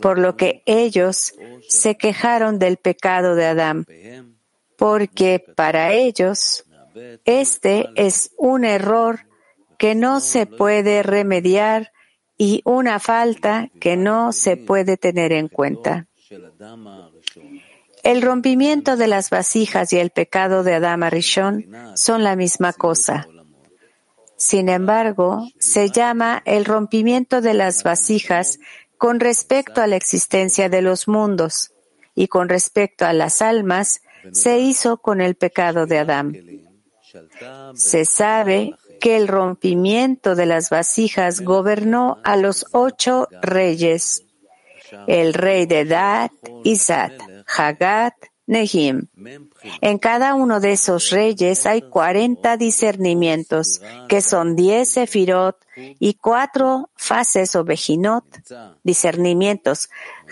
por 0.00 0.18
lo 0.18 0.36
que 0.36 0.62
ellos 0.66 1.34
se 1.68 1.96
quejaron 1.96 2.58
del 2.58 2.76
pecado 2.76 3.34
de 3.34 3.46
Adán, 3.46 3.86
porque 4.76 5.44
para 5.56 5.92
ellos 5.92 6.64
este 7.24 7.88
es 7.96 8.30
un 8.38 8.64
error 8.64 9.26
que 9.78 9.94
no 9.94 10.20
se 10.20 10.46
puede 10.46 11.02
remediar 11.02 11.92
y 12.38 12.62
una 12.64 13.00
falta 13.00 13.68
que 13.80 13.96
no 13.96 14.32
se 14.32 14.56
puede 14.56 14.96
tener 14.96 15.32
en 15.32 15.48
cuenta. 15.48 16.06
El 18.04 18.22
rompimiento 18.22 18.96
de 18.96 19.08
las 19.08 19.28
vasijas 19.28 19.92
y 19.92 19.98
el 19.98 20.10
pecado 20.10 20.62
de 20.62 20.74
Adama 20.74 21.10
Rishon 21.10 21.66
son 21.96 22.22
la 22.22 22.36
misma 22.36 22.72
cosa. 22.72 23.26
Sin 24.36 24.68
embargo, 24.68 25.48
se 25.58 25.90
llama 25.90 26.42
el 26.46 26.64
rompimiento 26.64 27.40
de 27.40 27.54
las 27.54 27.82
vasijas 27.82 28.60
con 28.96 29.18
respecto 29.18 29.82
a 29.82 29.88
la 29.88 29.96
existencia 29.96 30.68
de 30.68 30.80
los 30.80 31.08
mundos 31.08 31.72
y 32.14 32.28
con 32.28 32.48
respecto 32.48 33.04
a 33.04 33.12
las 33.12 33.42
almas 33.42 34.00
se 34.32 34.60
hizo 34.60 34.98
con 34.98 35.20
el 35.20 35.34
pecado 35.34 35.86
de 35.86 35.98
Adán. 35.98 36.36
Se 37.74 38.04
sabe 38.04 38.74
que 39.00 39.16
el 39.16 39.28
rompimiento 39.28 40.34
de 40.34 40.46
las 40.46 40.70
vasijas 40.70 41.40
gobernó 41.40 42.18
a 42.24 42.36
los 42.36 42.66
ocho 42.72 43.28
reyes, 43.42 44.24
el 45.06 45.34
rey 45.34 45.66
de 45.66 45.84
Dat, 45.84 46.32
Isat, 46.64 47.12
Hagat, 47.46 48.14
Nehim. 48.46 49.08
En 49.82 49.98
cada 49.98 50.34
uno 50.34 50.58
de 50.60 50.72
esos 50.72 51.10
reyes 51.10 51.66
hay 51.66 51.82
cuarenta 51.82 52.56
discernimientos, 52.56 53.82
que 54.08 54.22
son 54.22 54.56
diez 54.56 54.88
sefirot 54.88 55.56
y 55.76 56.14
cuatro 56.14 56.90
fases 56.96 57.54
o 57.56 57.64
bejinot, 57.64 58.24
discernimientos, 58.82 59.90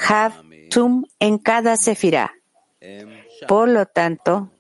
Hav, 0.08 0.32
Tum 0.70 1.04
en 1.20 1.38
cada 1.38 1.76
sefirá. 1.76 2.32
Por 3.46 3.68
lo 3.68 3.87
tanto, 3.87 4.50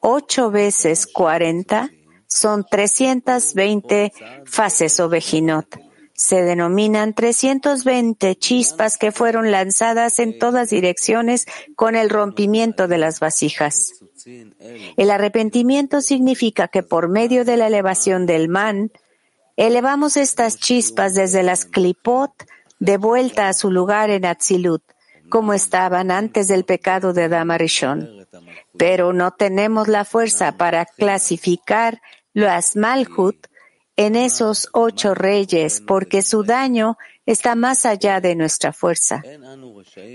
ocho 0.00 0.50
veces 0.50 1.06
cuarenta 1.06 1.90
son 2.34 2.66
320 2.68 4.12
fases 4.44 4.98
o 4.98 5.08
vejinot. 5.08 5.66
Se 6.14 6.42
denominan 6.42 7.14
320 7.14 8.34
chispas 8.36 8.98
que 8.98 9.12
fueron 9.12 9.52
lanzadas 9.52 10.18
en 10.18 10.36
todas 10.40 10.70
direcciones 10.70 11.46
con 11.76 11.94
el 11.94 12.10
rompimiento 12.10 12.88
de 12.88 12.98
las 12.98 13.20
vasijas. 13.20 13.94
El 14.96 15.10
arrepentimiento 15.12 16.00
significa 16.00 16.66
que 16.66 16.82
por 16.82 17.08
medio 17.08 17.44
de 17.44 17.56
la 17.56 17.68
elevación 17.68 18.26
del 18.26 18.48
man, 18.48 18.90
elevamos 19.56 20.16
estas 20.16 20.58
chispas 20.58 21.14
desde 21.14 21.44
las 21.44 21.64
clipot 21.64 22.32
de 22.80 22.96
vuelta 22.96 23.48
a 23.48 23.52
su 23.52 23.70
lugar 23.70 24.10
en 24.10 24.24
Atzilut, 24.24 24.82
como 25.28 25.52
estaban 25.52 26.10
antes 26.10 26.48
del 26.48 26.64
pecado 26.64 27.12
de 27.12 27.24
Adama 27.24 27.58
Rishon. 27.58 28.26
Pero 28.76 29.12
no 29.12 29.30
tenemos 29.30 29.86
la 29.86 30.04
fuerza 30.04 30.56
para 30.56 30.84
clasificar 30.84 32.00
las 32.34 32.76
Malhut 32.76 33.46
en 33.96 34.16
esos 34.16 34.68
ocho 34.72 35.14
reyes, 35.14 35.80
porque 35.80 36.22
su 36.22 36.42
daño 36.42 36.98
está 37.26 37.54
más 37.54 37.86
allá 37.86 38.20
de 38.20 38.34
nuestra 38.34 38.72
fuerza. 38.72 39.22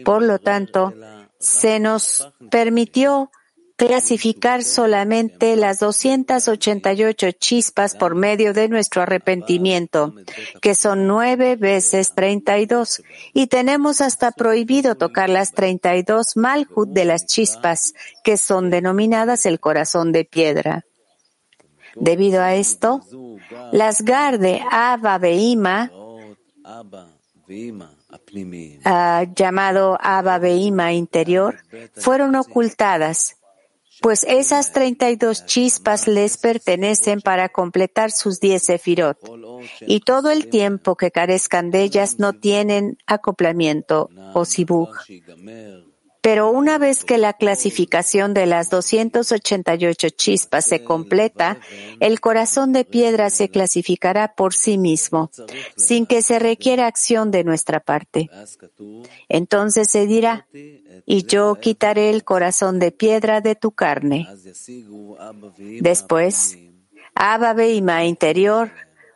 Por 0.06 0.22
lo 0.22 0.38
tanto, 0.40 0.94
se 1.40 1.80
nos 1.80 2.30
permitió 2.52 3.32
clasificar 3.78 4.62
solamente 4.62 5.56
las 5.56 5.80
288 5.80 7.32
chispas 7.32 7.96
por 7.96 8.14
medio 8.14 8.54
de 8.54 8.68
nuestro 8.68 9.02
arrepentimiento, 9.02 10.14
que 10.62 10.76
son 10.76 11.08
nueve 11.08 11.56
veces 11.56 12.14
32, 12.14 13.02
y 13.34 13.48
tenemos 13.48 14.02
hasta 14.02 14.32
prohibido 14.34 14.96
tocar 14.96 15.30
las 15.30 15.54
32 15.54 16.36
malhut 16.36 16.90
de 16.90 17.06
las 17.06 17.26
chispas, 17.26 17.94
que 18.26 18.36
son 18.36 18.70
denominadas 18.70 19.46
el 19.46 19.62
corazón 19.62 20.12
de 20.12 20.26
piedra. 20.26 20.84
Debido 21.96 22.42
a 22.42 22.56
esto, 22.56 23.02
las 23.72 24.04
de 24.04 24.62
Abba 24.72 25.20
ah, 28.86 29.26
llamado 29.36 29.98
Abba 30.00 30.40
interior, 30.94 31.58
fueron 31.96 32.36
ocultadas, 32.36 33.38
pues 34.02 34.24
esas 34.24 34.72
32 34.72 35.46
chispas 35.46 36.08
les 36.08 36.38
pertenecen 36.38 37.22
para 37.22 37.50
completar 37.50 38.12
sus 38.12 38.40
10 38.40 38.64
sefirot, 38.64 39.18
y 39.82 40.02
todo 40.02 40.32
el 40.32 40.50
tiempo 40.50 40.96
que 40.96 41.12
carezcan 41.12 41.72
de 41.72 41.84
ellas 41.84 42.20
no 42.20 42.34
tienen 42.34 42.98
acoplamiento 43.06 44.10
o 44.34 44.46
sibuj. 44.46 44.90
Pero 46.22 46.52
una 46.52 46.78
vez 46.78 47.06
que 47.06 47.18
la 47.18 47.34
clasificación 47.34 48.34
de 48.34 48.46
las 48.46 48.70
288 48.70 50.10
chispas 50.10 50.66
se 50.66 50.84
completa, 50.84 51.60
el 52.00 52.20
corazón 52.20 52.74
de 52.74 52.84
piedra 52.84 53.30
se 53.30 53.50
clasificará 53.50 54.36
por 54.36 54.54
sí 54.54 54.78
mismo, 54.78 55.32
sin 55.78 56.06
que 56.06 56.22
se 56.22 56.40
requiera 56.40 56.88
acción 56.88 57.32
de 57.32 57.44
nuestra 57.44 57.80
parte. 57.80 58.30
Entonces 59.30 59.90
se 59.90 60.08
dirá, 60.08 60.48
y 61.06 61.24
yo 61.24 61.56
quitaré 61.56 62.10
el 62.10 62.24
corazón 62.24 62.80
de 62.80 62.92
piedra 62.92 63.40
de 63.40 63.56
tu 63.56 63.72
carne. 63.72 64.28
Después, 65.82 66.58
Abba 67.16 67.54
Beima 67.54 68.06
interior 68.06 68.72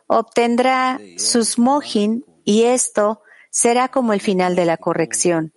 obtendrá 0.06 1.00
sus 1.16 1.58
mohin 1.58 2.24
y 2.44 2.64
esto 2.64 3.20
será 3.50 3.88
como 3.88 4.12
el 4.12 4.20
final 4.20 4.56
de 4.56 4.64
la 4.64 4.76
corrección. 4.76 5.52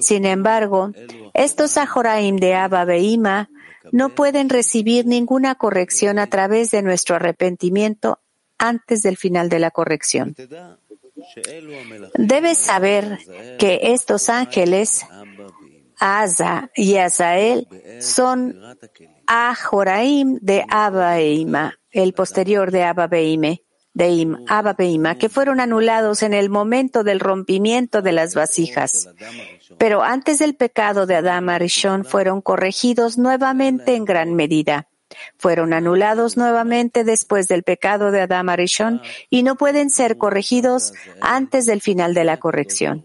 Sin 0.00 0.26
embargo, 0.26 0.92
estos 1.34 1.78
Ajoraim 1.78 2.36
de 2.36 2.54
Abba 2.54 2.84
Beima 2.84 3.48
no 3.90 4.10
pueden 4.10 4.48
recibir 4.48 5.06
ninguna 5.06 5.54
corrección 5.54 6.18
a 6.18 6.26
través 6.26 6.70
de 6.70 6.82
nuestro 6.82 7.16
arrepentimiento 7.16 8.20
antes 8.58 9.02
del 9.02 9.16
final 9.16 9.48
de 9.48 9.58
la 9.58 9.70
corrección. 9.70 10.36
Debes 12.14 12.58
saber 12.58 13.18
que 13.58 13.80
estos 13.82 14.28
ángeles, 14.28 15.06
Asa 15.98 16.70
y 16.74 16.96
Azael, 16.96 17.66
son 18.00 18.60
Ajoraim 19.26 20.38
de 20.40 20.64
Abba 20.68 21.14
Beima, 21.14 21.78
el 21.90 22.12
posterior 22.12 22.70
de 22.70 22.82
Abba 22.84 23.06
Beime 23.06 23.62
de 23.94 24.36
Abba 24.48 24.72
Beima, 24.72 25.16
que 25.16 25.28
fueron 25.28 25.60
anulados 25.60 26.22
en 26.22 26.32
el 26.34 26.48
momento 26.48 27.04
del 27.04 27.20
rompimiento 27.20 28.02
de 28.02 28.12
las 28.12 28.34
vasijas. 28.34 29.10
Pero 29.78 30.02
antes 30.02 30.38
del 30.38 30.54
pecado 30.54 31.06
de 31.06 31.16
Adam 31.16 31.48
Arishon 31.48 32.04
fueron 32.04 32.40
corregidos 32.40 33.18
nuevamente 33.18 33.94
en 33.94 34.04
gran 34.04 34.34
medida. 34.34 34.88
Fueron 35.36 35.74
anulados 35.74 36.38
nuevamente 36.38 37.04
después 37.04 37.46
del 37.48 37.64
pecado 37.64 38.10
de 38.10 38.22
Adam 38.22 38.48
Arishon 38.48 39.02
y 39.28 39.42
no 39.42 39.56
pueden 39.56 39.90
ser 39.90 40.16
corregidos 40.16 40.94
antes 41.20 41.66
del 41.66 41.82
final 41.82 42.14
de 42.14 42.24
la 42.24 42.38
corrección. 42.38 43.04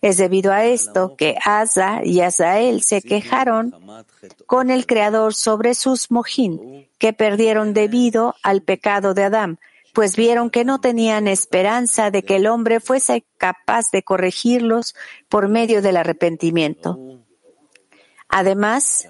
Es 0.00 0.16
debido 0.16 0.52
a 0.52 0.64
esto 0.64 1.16
que 1.16 1.36
Asa 1.44 2.00
y 2.04 2.20
Azael 2.20 2.82
se 2.82 3.02
quejaron 3.02 3.74
con 4.46 4.70
el 4.70 4.86
Creador 4.86 5.34
sobre 5.34 5.74
sus 5.74 6.10
mojín, 6.10 6.88
que 6.98 7.12
perdieron 7.12 7.74
debido 7.74 8.34
al 8.42 8.62
pecado 8.62 9.12
de 9.14 9.24
Adán, 9.24 9.58
pues 9.92 10.16
vieron 10.16 10.50
que 10.50 10.64
no 10.64 10.80
tenían 10.80 11.28
esperanza 11.28 12.10
de 12.10 12.22
que 12.22 12.36
el 12.36 12.46
hombre 12.46 12.80
fuese 12.80 13.24
capaz 13.36 13.90
de 13.90 14.02
corregirlos 14.02 14.94
por 15.28 15.48
medio 15.48 15.82
del 15.82 15.96
arrepentimiento. 15.96 16.98
Además, 18.34 19.06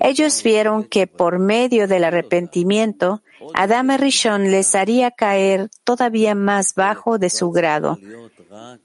ellos 0.00 0.42
vieron 0.42 0.82
que 0.82 1.06
por 1.06 1.38
medio 1.38 1.86
del 1.86 2.02
arrepentimiento, 2.02 3.22
Adam 3.54 3.96
Rishon 3.96 4.50
les 4.50 4.74
haría 4.74 5.12
caer 5.12 5.70
todavía 5.84 6.34
más 6.34 6.74
bajo 6.74 7.18
de 7.18 7.30
su 7.30 7.52
grado, 7.52 7.98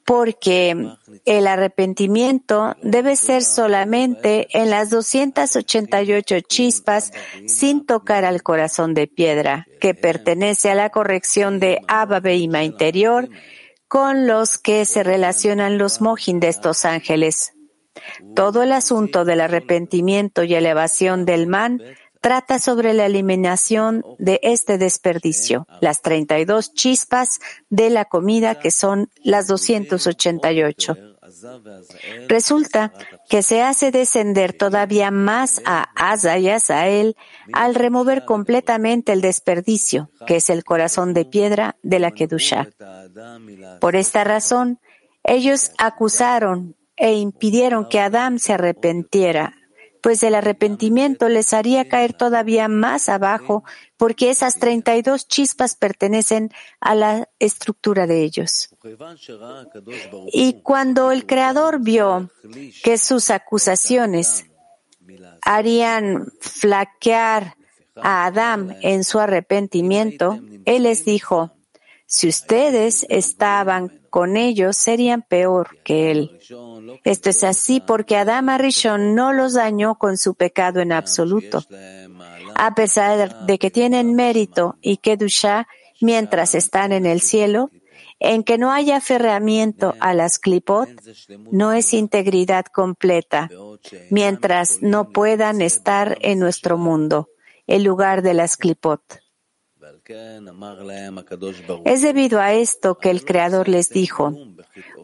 porque 0.06 0.96
el 1.26 1.48
arrepentimiento 1.48 2.76
debe 2.82 3.16
ser 3.16 3.44
solamente 3.44 4.48
en 4.58 4.70
las 4.70 4.90
288 4.90 6.40
chispas 6.42 7.12
sin 7.46 7.86
tocar 7.86 8.26
al 8.26 8.42
corazón 8.44 8.94
de 8.94 9.08
piedra, 9.08 9.68
que 9.80 9.94
pertenece 9.94 10.70
a 10.70 10.76
la 10.76 10.90
corrección 10.90 11.60
de 11.60 11.82
Abba 11.88 12.20
Beima 12.20 12.64
interior, 12.64 13.30
con 13.88 14.28
los 14.28 14.58
que 14.58 14.86
se 14.86 15.04
relacionan 15.04 15.78
los 15.78 16.02
mojin 16.02 16.40
de 16.40 16.48
estos 16.48 16.86
ángeles. 16.86 17.54
Todo 18.36 18.64
el 18.64 18.72
asunto 18.72 19.26
del 19.26 19.42
arrepentimiento 19.42 20.44
y 20.44 20.56
elevación 20.56 21.26
del 21.26 21.48
man 21.48 21.82
trata 22.22 22.60
sobre 22.60 22.94
la 22.94 23.06
eliminación 23.06 24.04
de 24.18 24.40
este 24.44 24.78
desperdicio, 24.78 25.68
las 25.82 26.02
32 26.02 26.74
chispas 26.74 27.40
de 27.70 27.90
la 27.90 28.06
comida 28.06 28.56
que 28.56 28.72
son 28.72 29.10
las 29.24 29.48
288. 29.48 30.98
Resulta 32.28 32.92
que 33.30 33.44
se 33.44 33.62
hace 33.62 33.92
descender 33.92 34.54
todavía 34.54 35.12
más 35.12 35.62
a 35.66 35.90
Asa 35.96 36.38
y 36.40 36.50
Asael 36.50 37.16
al 37.54 37.76
remover 37.76 38.26
completamente 38.26 39.14
el 39.14 39.22
desperdicio, 39.22 40.10
que 40.26 40.38
es 40.38 40.50
el 40.50 40.64
corazón 40.64 41.14
de 41.14 41.26
piedra 41.26 41.78
de 41.84 42.00
la 42.00 42.12
Kedusha. 42.12 42.70
Por 43.80 43.96
esta 43.96 44.24
razón, 44.24 44.80
ellos 45.24 45.72
acusaron 45.78 46.76
e 46.96 47.14
impidieron 47.14 47.88
que 47.88 48.00
Adán 48.00 48.40
se 48.40 48.54
arrepentiera 48.54 49.59
pues 50.02 50.24
el 50.24 50.36
arrepentimiento 50.36 51.30
les 51.30 51.54
haría 51.54 51.88
caer 51.88 52.14
todavía 52.14 52.68
más 52.68 53.10
abajo, 53.10 53.64
porque 53.98 54.30
esas 54.30 54.60
32 54.60 55.28
chispas 55.28 55.76
pertenecen 55.76 56.52
a 56.80 56.96
la 56.96 57.30
estructura 57.40 58.08
de 58.08 58.24
ellos. 58.24 58.70
Y 60.32 60.62
cuando 60.62 61.12
el 61.12 61.26
Creador 61.26 61.80
vio 61.82 62.30
que 62.84 62.98
sus 62.98 63.30
acusaciones 63.30 64.46
harían 65.42 66.32
flaquear 66.40 67.56
a 67.96 68.26
Adán 68.26 68.78
en 68.82 69.04
su 69.04 69.20
arrepentimiento, 69.20 70.40
Él 70.66 70.84
les 70.84 71.06
dijo, 71.06 71.52
si 72.06 72.28
ustedes 72.28 73.06
estaban 73.10 74.02
con 74.10 74.36
ellos, 74.36 74.76
serían 74.78 75.22
peor 75.22 75.78
que 75.84 76.10
él. 76.10 76.40
Esto 77.04 77.30
es 77.30 77.44
así 77.44 77.80
porque 77.80 78.18
Adama 78.18 78.58
Rishon 78.58 79.16
no 79.16 79.34
los 79.34 79.54
dañó 79.54 79.96
con 79.96 80.18
su 80.18 80.36
pecado 80.36 80.80
en 80.80 80.92
absoluto. 80.92 81.64
A 82.56 82.76
pesar 82.76 83.46
de 83.46 83.58
que 83.60 83.72
tienen 83.72 84.16
mérito 84.16 84.78
y 84.82 84.98
Kedusha 84.98 85.68
mientras 86.02 86.56
están 86.56 86.92
en 86.92 87.06
el 87.06 87.22
cielo, 87.22 87.72
en 88.20 88.44
que 88.44 88.58
no 88.58 88.72
haya 88.72 88.98
aferramiento 88.98 89.96
a 90.00 90.14
las 90.14 90.40
clipot, 90.40 90.90
no 91.52 91.72
es 91.72 91.94
integridad 91.94 92.66
completa, 92.66 93.50
mientras 94.10 94.82
no 94.82 95.10
puedan 95.10 95.62
estar 95.62 96.18
en 96.22 96.40
nuestro 96.40 96.78
mundo, 96.78 97.30
el 97.66 97.84
lugar 97.84 98.22
de 98.22 98.34
las 98.34 98.58
clipot. 98.58 99.02
Es 101.86 102.02
debido 102.02 102.40
a 102.42 102.54
esto 102.54 102.98
que 102.98 103.10
el 103.10 103.24
Creador 103.24 103.70
les 103.70 103.90
dijo, 103.90 104.34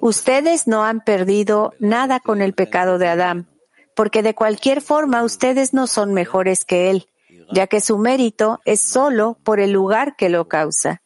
ustedes 0.01 0.67
no 0.67 0.83
han 0.83 1.01
perdido 1.01 1.73
nada 1.79 2.19
con 2.19 2.41
el 2.41 2.53
pecado 2.53 2.97
de 2.97 3.07
Adán, 3.07 3.47
porque 3.95 4.23
de 4.23 4.35
cualquier 4.35 4.81
forma 4.81 5.23
ustedes 5.23 5.73
no 5.73 5.87
son 5.87 6.13
mejores 6.13 6.65
que 6.65 6.89
él, 6.89 7.07
ya 7.51 7.67
que 7.67 7.81
su 7.81 7.97
mérito 7.97 8.59
es 8.65 8.81
solo 8.81 9.37
por 9.43 9.59
el 9.59 9.71
lugar 9.71 10.15
que 10.15 10.29
lo 10.29 10.47
causa. 10.47 11.01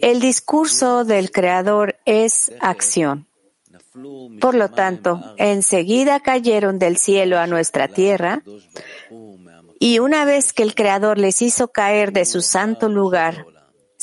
El 0.00 0.20
discurso 0.20 1.04
del 1.04 1.30
Creador 1.30 1.96
es 2.04 2.52
acción. 2.60 3.28
Por 4.40 4.56
lo 4.56 4.70
tanto, 4.70 5.20
enseguida 5.36 6.18
cayeron 6.18 6.80
del 6.80 6.96
cielo 6.96 7.38
a 7.38 7.46
nuestra 7.46 7.86
tierra 7.86 8.42
y 9.78 10.00
una 10.00 10.24
vez 10.24 10.52
que 10.52 10.64
el 10.64 10.74
Creador 10.74 11.18
les 11.18 11.42
hizo 11.42 11.68
caer 11.68 12.12
de 12.12 12.24
su 12.24 12.40
santo 12.40 12.88
lugar, 12.88 13.46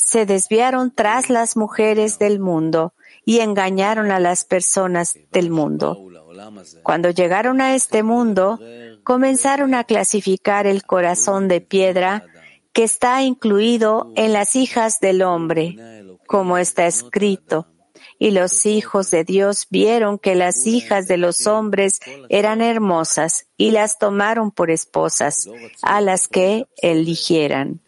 se 0.02 0.26
desviaron 0.26 0.90
tras 0.90 1.30
las 1.30 1.56
mujeres 1.56 2.18
del 2.18 2.40
mundo 2.40 2.92
y 3.24 3.38
engañaron 3.38 4.10
a 4.10 4.18
las 4.18 4.44
personas 4.44 5.16
del 5.30 5.48
mundo. 5.48 5.96
Cuando 6.82 7.10
llegaron 7.10 7.60
a 7.60 7.76
este 7.76 8.02
mundo, 8.02 8.58
comenzaron 9.04 9.74
a 9.74 9.84
clasificar 9.84 10.66
el 10.66 10.82
corazón 10.82 11.46
de 11.46 11.60
piedra 11.60 12.24
que 12.72 12.82
está 12.82 13.22
incluido 13.22 14.12
en 14.16 14.32
las 14.32 14.56
hijas 14.56 14.98
del 14.98 15.22
hombre, 15.22 15.76
como 16.26 16.58
está 16.58 16.86
escrito. 16.86 17.68
Y 18.18 18.32
los 18.32 18.66
hijos 18.66 19.10
de 19.12 19.22
Dios 19.22 19.68
vieron 19.70 20.18
que 20.18 20.34
las 20.34 20.66
hijas 20.66 21.06
de 21.06 21.16
los 21.16 21.46
hombres 21.46 22.00
eran 22.28 22.60
hermosas 22.60 23.46
y 23.56 23.70
las 23.70 23.98
tomaron 23.98 24.50
por 24.50 24.70
esposas, 24.72 25.48
a 25.82 26.00
las 26.00 26.26
que 26.26 26.66
eligieran. 26.82 27.80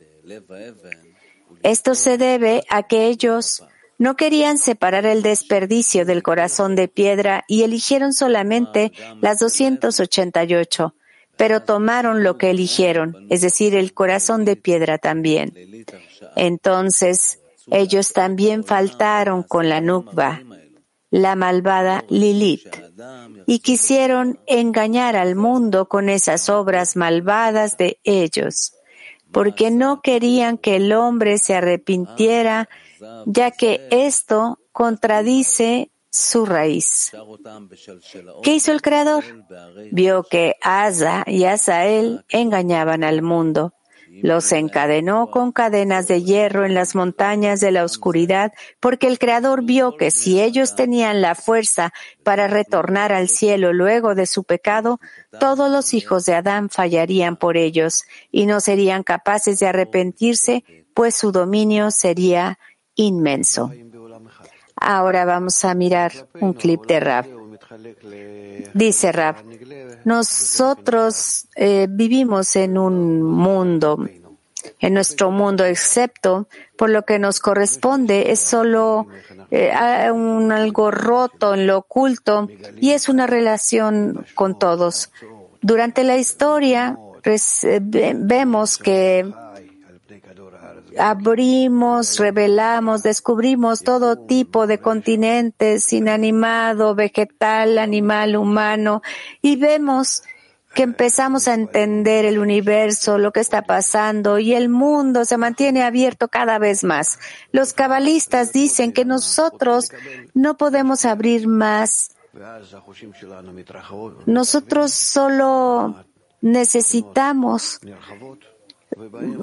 Esto 1.65 1.95
se 1.95 2.19
debe 2.19 2.63
a 2.69 2.83
que 2.83 3.07
ellos 3.07 3.65
no 3.97 4.17
querían 4.17 4.59
separar 4.59 5.07
el 5.07 5.23
desperdicio 5.23 6.05
del 6.05 6.23
corazón 6.23 6.77
de 6.77 6.89
piedra 6.89 7.45
y 7.49 7.63
eligieron 7.63 8.13
solamente 8.13 8.93
las 9.23 9.39
288, 9.39 10.95
pero 11.39 11.63
tomaron 11.63 12.23
lo 12.23 12.37
que 12.37 12.51
eligieron, 12.51 13.27
es 13.31 13.41
decir, 13.41 13.75
el 13.75 13.95
corazón 13.95 14.45
de 14.45 14.57
piedra 14.57 14.99
también. 14.99 15.55
Entonces, 16.37 17.41
ellos 17.71 18.13
también 18.13 18.63
faltaron 18.65 19.43
con 19.43 19.71
la 19.71 19.81
Nukba, 19.81 20.43
la 21.11 21.35
malvada 21.35 22.05
Lilith, 22.11 22.77
y 23.47 23.61
quisieron 23.61 24.39
engañar 24.47 25.17
al 25.17 25.35
mundo 25.35 25.89
con 25.89 26.11
esas 26.11 26.51
obras 26.51 26.95
malvadas 26.95 27.79
de 27.79 28.01
ellos, 28.05 28.74
porque 29.35 29.73
no 29.73 30.01
querían 30.01 30.57
que 30.57 30.77
el 30.77 30.93
hombre 30.93 31.39
se 31.39 31.57
arrepintiera, 31.57 32.69
ya 33.27 33.51
que 33.51 33.87
esto 33.91 34.61
contradice 34.73 35.91
su 36.09 36.47
raíz. 36.47 37.11
¿Qué 38.45 38.55
hizo 38.55 38.71
el 38.71 38.81
Creador? 38.81 39.25
Vio 39.91 40.23
que 40.23 40.55
Asa 40.63 41.25
y 41.27 41.45
Asael 41.45 42.25
engañaban 42.29 43.03
al 43.03 43.23
mundo 43.23 43.75
los 44.23 44.53
encadenó 44.53 45.31
con 45.31 45.53
cadenas 45.53 46.07
de 46.07 46.23
hierro 46.23 46.65
en 46.65 46.75
las 46.75 46.95
montañas 46.95 47.61
de 47.61 47.71
la 47.71 47.85
oscuridad, 47.85 48.53
porque 48.81 49.07
el 49.07 49.19
Creador 49.19 49.65
vio 49.65 49.97
que 49.97 50.11
si 50.11 50.41
ellos 50.41 50.77
tenían 50.77 51.21
la 51.21 51.35
fuerza 51.35 51.93
para 52.23 52.47
retornar 52.47 53.13
al 53.13 53.29
cielo 53.29 53.73
luego 53.73 54.15
de 54.15 54.27
su 54.27 54.45
pecado, 54.45 55.01
todos 55.41 55.71
los 55.71 55.95
hijos 55.95 56.25
de 56.27 56.35
Adán 56.35 56.71
fallarían 56.71 57.37
por 57.37 57.57
ellos 57.57 58.05
y 58.31 58.47
no 58.47 58.61
serían 58.61 59.03
capaces 59.03 59.59
de 59.59 59.67
arrepentirse, 59.67 60.65
pues 60.95 61.15
su 61.15 61.33
dominio 61.33 61.91
sería 61.91 62.59
inmenso. 62.95 63.73
Ahora 64.77 65.25
vamos 65.25 65.65
a 65.65 65.75
mirar 65.75 66.13
un 66.41 66.53
clip 66.53 66.87
de 66.87 67.01
Rab. 67.01 67.44
Dice 68.75 69.13
Rab, 69.13 69.37
nosotros 70.05 71.47
eh, 71.55 71.87
vivimos 71.89 72.57
en 72.57 72.77
un 72.77 73.23
mundo, 73.23 74.09
en 74.81 74.95
nuestro 74.95 75.31
mundo, 75.31 75.65
excepto 75.65 76.49
por 76.77 76.91
lo 76.91 77.03
que 77.03 77.19
nos 77.19 77.41
corresponde, 77.41 78.33
es 78.33 78.41
solo 78.41 79.07
eh, 79.51 79.73
un 80.11 80.51
algo 80.51 80.91
roto 80.91 81.55
en 81.55 81.67
lo 81.67 81.79
oculto 81.79 82.49
y 82.81 82.91
es 82.91 83.09
una 83.09 83.27
relación 83.27 84.27
con 84.35 84.59
todos. 84.59 85.11
Durante 85.63 86.05
la 86.05 86.17
historia 86.17 86.99
eh, 87.25 87.81
vemos 88.15 88.77
que 88.77 89.33
abrimos, 90.99 92.19
revelamos, 92.19 93.03
descubrimos 93.03 93.83
todo 93.83 94.17
tipo 94.17 94.67
de 94.67 94.79
continentes, 94.79 95.93
inanimado, 95.93 96.95
vegetal, 96.95 97.79
animal, 97.79 98.37
humano, 98.37 99.03
y 99.43 99.57
vemos 99.57 100.23
que 100.75 100.83
empezamos 100.83 101.47
a 101.47 101.55
entender 101.55 102.25
el 102.25 102.39
universo, 102.39 103.17
lo 103.17 103.33
que 103.33 103.41
está 103.41 103.63
pasando 103.63 104.39
y 104.39 104.55
el 104.55 104.69
mundo 104.69 105.25
se 105.25 105.39
mantiene 105.39 105.85
abierto 105.85 106.29
cada 106.29 106.59
vez 106.59 106.83
más. 106.83 107.19
Los 107.53 107.73
cabalistas 107.73 108.53
dicen 108.53 108.93
que 108.93 109.05
nosotros 109.05 109.93
no 110.35 110.57
podemos 110.57 111.05
abrir 111.05 111.47
más. 111.47 112.17
Nosotros 114.27 114.93
solo 114.93 116.05
necesitamos 116.41 117.81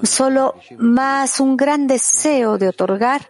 solo 0.03 0.55
más 0.77 1.39
un 1.39 1.57
gran 1.57 1.87
deseo 1.87 2.57
de 2.57 2.69
otorgar. 2.69 3.29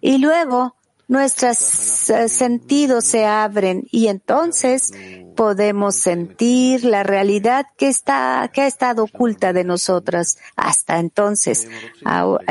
Y 0.00 0.18
luego 0.18 0.76
nuestros 1.08 1.58
eh, 1.58 1.97
sentidos 2.28 3.04
se 3.04 3.24
abren 3.24 3.84
y 3.90 4.08
entonces 4.08 4.92
podemos 5.38 5.94
sentir 5.94 6.84
la 6.84 7.04
realidad 7.04 7.66
que 7.76 7.86
está, 7.86 8.50
que 8.52 8.62
ha 8.62 8.66
estado 8.66 9.04
oculta 9.04 9.52
de 9.52 9.62
nosotras 9.62 10.36
hasta 10.56 10.98
entonces. 10.98 11.68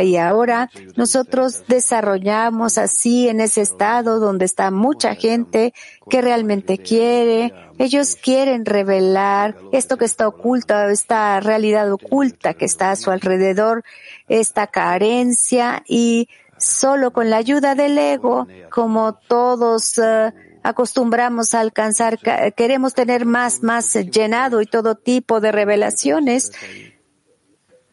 Y 0.02 0.16
ahora 0.16 0.70
nosotros 0.96 1.64
desarrollamos 1.68 2.78
así 2.78 3.28
en 3.28 3.42
ese 3.42 3.60
estado 3.60 4.22
donde 4.22 4.46
está 4.46 4.72
mucha 4.72 5.16
gente 5.16 5.74
que 6.10 6.22
realmente 6.22 6.78
quiere, 6.78 7.54
ellos 7.78 8.16
quieren 8.16 8.64
revelar 8.64 9.58
esto 9.74 9.98
que 9.98 10.06
está 10.06 10.26
oculto, 10.26 10.74
esta 10.88 11.42
realidad 11.42 11.92
oculta 11.92 12.54
que 12.54 12.64
está 12.64 12.92
a 12.92 12.96
su 12.96 13.12
alrededor, 13.12 13.84
esta 14.30 14.68
carencia 14.68 15.84
y 15.90 16.30
solo 16.58 17.12
con 17.12 17.30
la 17.30 17.38
ayuda 17.38 17.76
del 17.76 17.98
ego, 17.98 18.48
como 18.70 19.14
todos 19.14 19.98
eh, 19.98 20.34
acostumbramos 20.64 21.54
a 21.54 21.62
alcanzar, 21.62 22.20
queremos 22.56 22.94
tener 22.94 23.26
más, 23.26 23.64
más 23.64 23.94
llenado 23.94 24.62
y 24.62 24.66
todo 24.66 24.96
tipo 24.96 25.40
de 25.40 25.52
revelaciones. 25.52 26.52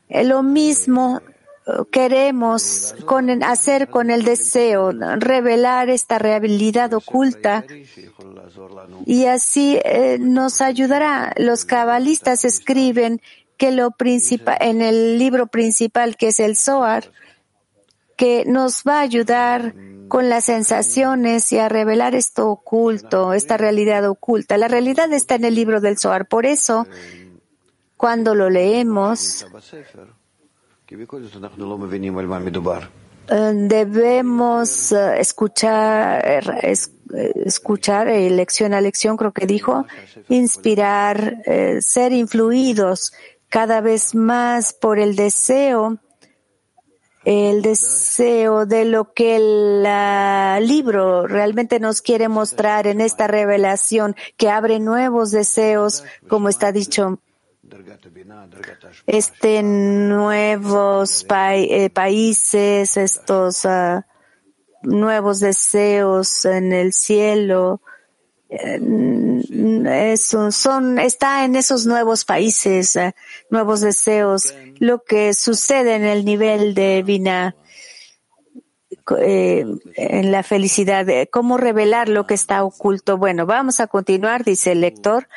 Lo 0.09 0.43
mismo 0.43 1.21
queremos 1.91 2.95
con, 3.07 3.43
hacer 3.43 3.89
con 3.89 4.11
el 4.11 4.23
deseo, 4.25 4.93
revelar 4.93 5.89
esta 5.89 6.19
realidad 6.19 6.93
oculta 6.93 7.65
y 9.07 9.27
así 9.27 9.79
eh, 9.83 10.19
nos 10.21 10.61
ayudará. 10.61 11.33
Los 11.37 11.65
cabalistas 11.65 12.45
escriben 12.45 13.21
que 13.57 13.73
lo 13.73 13.93
principal, 13.93 14.59
en 14.61 14.83
el 14.83 15.19
libro 15.19 15.47
principal 15.47 16.17
que 16.17 16.29
es 16.29 16.41
el 16.41 16.57
Zohar, 16.57 17.11
que 18.17 18.45
nos 18.47 18.83
va 18.83 18.99
a 18.99 19.01
ayudar 19.01 19.75
con 20.09 20.29
las 20.29 20.45
sensaciones 20.45 21.51
y 21.53 21.59
a 21.59 21.69
revelar 21.69 22.15
esto 22.15 22.49
oculto, 22.49 23.33
esta 23.33 23.57
realidad 23.57 24.09
oculta. 24.09 24.57
La 24.59 24.69
realidad 24.69 25.13
está 25.13 25.35
en 25.35 25.45
el 25.45 25.55
libro 25.55 25.81
del 25.81 25.99
Zohar. 25.99 26.29
Por 26.29 26.47
eso, 26.47 26.87
cuando 27.97 28.35
lo 28.35 28.51
leemos, 28.51 29.47
eh, 33.27 33.53
debemos 33.55 34.93
eh, 34.93 35.19
escuchar, 35.19 36.45
escuchar 37.45 38.09
eh, 38.09 38.29
lección 38.29 38.75
a 38.75 38.81
lección, 38.81 39.17
creo 39.17 39.33
que 39.33 39.47
dijo, 39.47 39.87
inspirar, 40.29 41.39
ser 41.81 42.13
influidos 42.13 43.13
cada 43.49 43.81
vez 43.81 44.15
más 44.15 44.73
por 44.73 44.99
el 44.99 45.17
deseo, 45.17 45.99
el 47.25 47.63
deseo 47.63 48.67
de 48.67 48.85
lo 48.85 49.13
que 49.13 49.37
el 49.37 50.67
libro 50.67 51.27
realmente 51.27 51.81
nos 51.81 52.03
quiere 52.03 52.29
mostrar 52.29 52.87
en 52.87 53.01
esta 53.01 53.27
revelación 53.27 54.15
que 54.37 54.51
abre 54.51 54.81
nuevos 54.81 55.31
deseos, 55.31 56.05
como 56.29 56.49
está 56.49 56.73
dicho 56.73 57.19
este 59.07 59.63
nuevos 59.63 61.27
eh, 61.31 61.91
países, 61.91 62.97
estos 62.97 63.67
ah, 63.67 64.07
nuevos 64.83 65.41
deseos 65.41 66.45
en 66.45 66.73
el 66.73 66.93
cielo, 66.93 67.81
eso, 70.13 70.53
son, 70.53 70.99
está 70.99 71.45
en 71.45 71.57
esos 71.57 71.87
nuevos 71.87 72.25
países, 72.25 72.97
ah, 72.97 73.15
nuevos 73.51 73.81
deseos, 73.81 74.55
lo 74.79 75.03
que 75.03 75.35
sucede 75.35 75.95
en 75.95 76.05
el 76.05 76.25
nivel 76.25 76.75
de 76.75 77.03
Vina, 77.03 77.57
eh, 79.21 79.65
en 79.97 80.33
la 80.33 80.43
felicidad, 80.43 81.07
cómo 81.31 81.59
revelar 81.59 82.09
lo 82.09 82.27
que 82.27 82.35
está 82.35 82.65
oculto. 82.65 83.19
Bueno, 83.19 83.47
vamos 83.47 83.81
a 83.81 83.87
continuar, 83.87 84.45
dice 84.45 84.73
el 84.73 84.81
lector. 84.81 85.29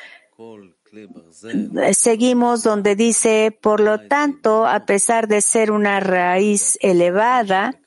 Seguimos 1.91 2.63
donde 2.63 2.95
dice, 2.95 3.57
por 3.61 3.79
lo 3.81 4.07
tanto, 4.07 4.65
a 4.65 4.85
pesar 4.85 5.27
de 5.27 5.41
ser 5.41 5.71
una 5.71 5.99
raíz 5.99 6.77
elevada, 6.81 7.77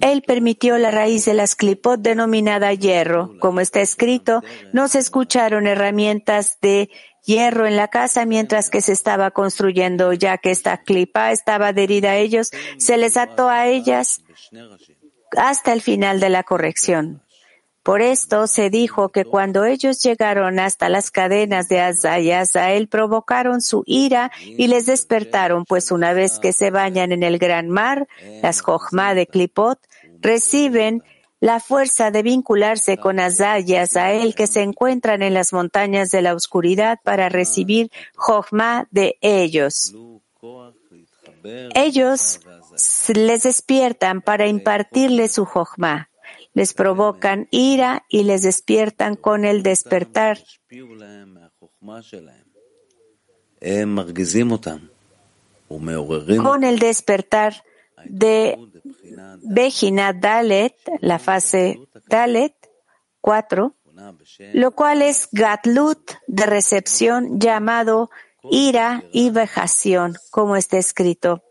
él 0.00 0.22
permitió 0.22 0.78
la 0.78 0.90
raíz 0.90 1.24
de 1.24 1.34
las 1.34 1.54
clipot 1.54 2.00
denominada 2.00 2.72
hierro. 2.72 3.34
Como 3.38 3.60
está 3.60 3.80
escrito, 3.80 4.42
no 4.72 4.88
se 4.88 4.98
escucharon 4.98 5.66
herramientas 5.66 6.58
de 6.60 6.90
hierro 7.24 7.66
en 7.66 7.76
la 7.76 7.88
casa 7.88 8.24
mientras 8.24 8.70
que 8.70 8.80
se 8.80 8.92
estaba 8.92 9.30
construyendo, 9.30 10.12
ya 10.12 10.38
que 10.38 10.50
esta 10.50 10.78
clipa 10.78 11.32
estaba 11.32 11.68
adherida 11.68 12.12
a 12.12 12.16
ellos, 12.16 12.50
se 12.78 12.96
les 12.96 13.16
ató 13.16 13.48
a 13.48 13.68
ellas 13.68 14.22
hasta 15.36 15.72
el 15.72 15.80
final 15.80 16.20
de 16.20 16.30
la 16.30 16.42
corrección. 16.42 17.22
Por 17.82 18.02
esto 18.02 18.46
se 18.46 18.68
dijo 18.68 19.08
que 19.08 19.24
cuando 19.24 19.64
ellos 19.64 20.02
llegaron 20.02 20.58
hasta 20.58 20.90
las 20.90 21.10
cadenas 21.10 21.68
de 21.68 21.80
Asa 21.80 22.20
y 22.20 22.30
Azael 22.30 22.88
provocaron 22.88 23.62
su 23.62 23.84
ira 23.86 24.30
y 24.44 24.66
les 24.66 24.84
despertaron, 24.84 25.64
pues 25.64 25.90
una 25.90 26.12
vez 26.12 26.38
que 26.38 26.52
se 26.52 26.70
bañan 26.70 27.12
en 27.12 27.22
el 27.22 27.38
gran 27.38 27.70
mar, 27.70 28.06
las 28.42 28.60
Jochma 28.60 29.14
de 29.14 29.26
Klipot 29.26 29.78
reciben 30.20 31.02
la 31.40 31.58
fuerza 31.58 32.10
de 32.10 32.22
vincularse 32.22 32.98
con 32.98 33.18
Asa 33.18 33.58
y 33.60 33.74
Azael 33.74 34.34
que 34.34 34.46
se 34.46 34.60
encuentran 34.60 35.22
en 35.22 35.32
las 35.32 35.54
montañas 35.54 36.10
de 36.10 36.20
la 36.20 36.34
oscuridad 36.34 36.98
para 37.02 37.30
recibir 37.30 37.90
Jochma 38.14 38.88
de 38.90 39.16
ellos. 39.22 39.94
Ellos 41.74 42.40
les 43.14 43.42
despiertan 43.44 44.20
para 44.20 44.46
impartirles 44.48 45.32
su 45.32 45.46
Jochma 45.46 46.09
les 46.60 46.74
provocan 46.74 47.48
ira 47.50 48.04
y 48.10 48.24
les 48.24 48.42
despiertan 48.42 49.16
con 49.16 49.46
el 49.46 49.62
despertar. 49.62 50.38
Con 56.42 56.64
el 56.64 56.78
despertar 56.78 57.64
de 58.04 58.58
Bejina 59.42 60.12
Dalet, 60.12 60.76
la 61.00 61.18
fase 61.18 61.80
Dalet 62.06 62.54
4, 63.22 63.74
lo 64.52 64.70
cual 64.72 65.00
es 65.00 65.30
Gatlut 65.32 66.12
de 66.26 66.44
recepción 66.44 67.40
llamado 67.40 68.10
ira 68.50 69.02
y 69.14 69.30
vejación, 69.30 70.14
como 70.30 70.56
está 70.56 70.76
escrito 70.76 71.42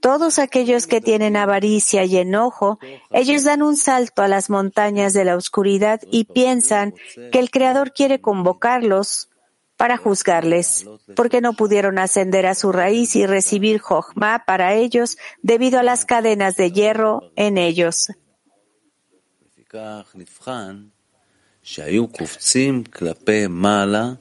todos 0.00 0.38
aquellos 0.38 0.86
que 0.86 1.00
tienen 1.00 1.36
avaricia 1.36 2.04
y 2.04 2.16
enojo, 2.16 2.78
ellos 3.10 3.44
dan 3.44 3.62
un 3.62 3.76
salto 3.76 4.22
a 4.22 4.28
las 4.28 4.50
montañas 4.50 5.12
de 5.12 5.24
la 5.24 5.36
oscuridad 5.36 6.00
y 6.10 6.24
piensan 6.24 6.94
que 7.32 7.38
el 7.38 7.50
Creador 7.50 7.92
quiere 7.92 8.20
convocarlos 8.20 9.28
para 9.76 9.96
juzgarles, 9.96 10.86
porque 11.14 11.40
no 11.40 11.52
pudieron 11.52 11.98
ascender 11.98 12.46
a 12.46 12.56
su 12.56 12.72
raíz 12.72 13.14
y 13.14 13.26
recibir 13.26 13.78
Jochma 13.78 14.44
para 14.44 14.74
ellos 14.74 15.18
debido 15.40 15.78
a 15.78 15.84
las 15.84 16.04
cadenas 16.04 16.56
de 16.56 16.72
hierro 16.72 17.30
en 17.36 17.58
ellos. 17.58 18.08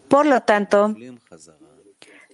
Por 0.10 0.26
lo 0.26 0.42
tanto, 0.42 0.96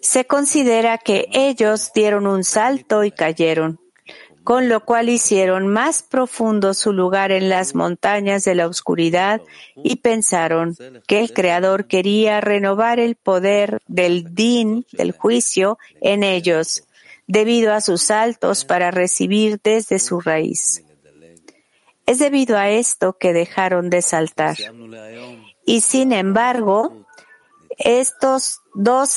se 0.04 0.26
considera 0.26 0.98
que 0.98 1.30
ellos 1.32 1.92
dieron 1.96 2.28
un 2.28 2.44
salto 2.44 3.06
y 3.06 3.12
cayeron, 3.12 3.80
con 4.44 4.68
lo 4.68 4.84
cual 4.84 5.08
hicieron 5.08 5.68
más 5.68 6.04
profundo 6.04 6.74
su 6.74 6.92
lugar 6.92 7.32
en 7.32 7.48
las 7.48 7.74
montañas 7.74 8.44
de 8.44 8.54
la 8.54 8.68
oscuridad 8.68 9.42
y 9.78 9.96
pensaron 9.96 10.76
que 11.08 11.22
el 11.22 11.32
Creador 11.32 11.88
quería 11.88 12.42
renovar 12.42 13.00
el 13.00 13.16
poder 13.16 13.80
del 13.88 14.36
din, 14.36 14.86
del 14.92 15.14
juicio, 15.14 15.78
en 16.02 16.24
ellos, 16.24 16.84
debido 17.26 17.74
a 17.74 17.80
sus 17.80 18.02
saltos 18.02 18.66
para 18.66 18.92
recibir 18.92 19.62
desde 19.64 20.00
su 20.00 20.20
raíz. 20.20 20.84
Es 22.06 22.20
debido 22.20 22.58
a 22.58 22.70
esto 22.70 23.18
que 23.18 23.32
dejaron 23.32 23.90
de 23.90 24.02
saltar. 24.02 24.58
Y 25.66 25.80
sin 25.80 26.12
embargo, 26.12 27.06
estos 27.78 28.62
dos 28.74 29.10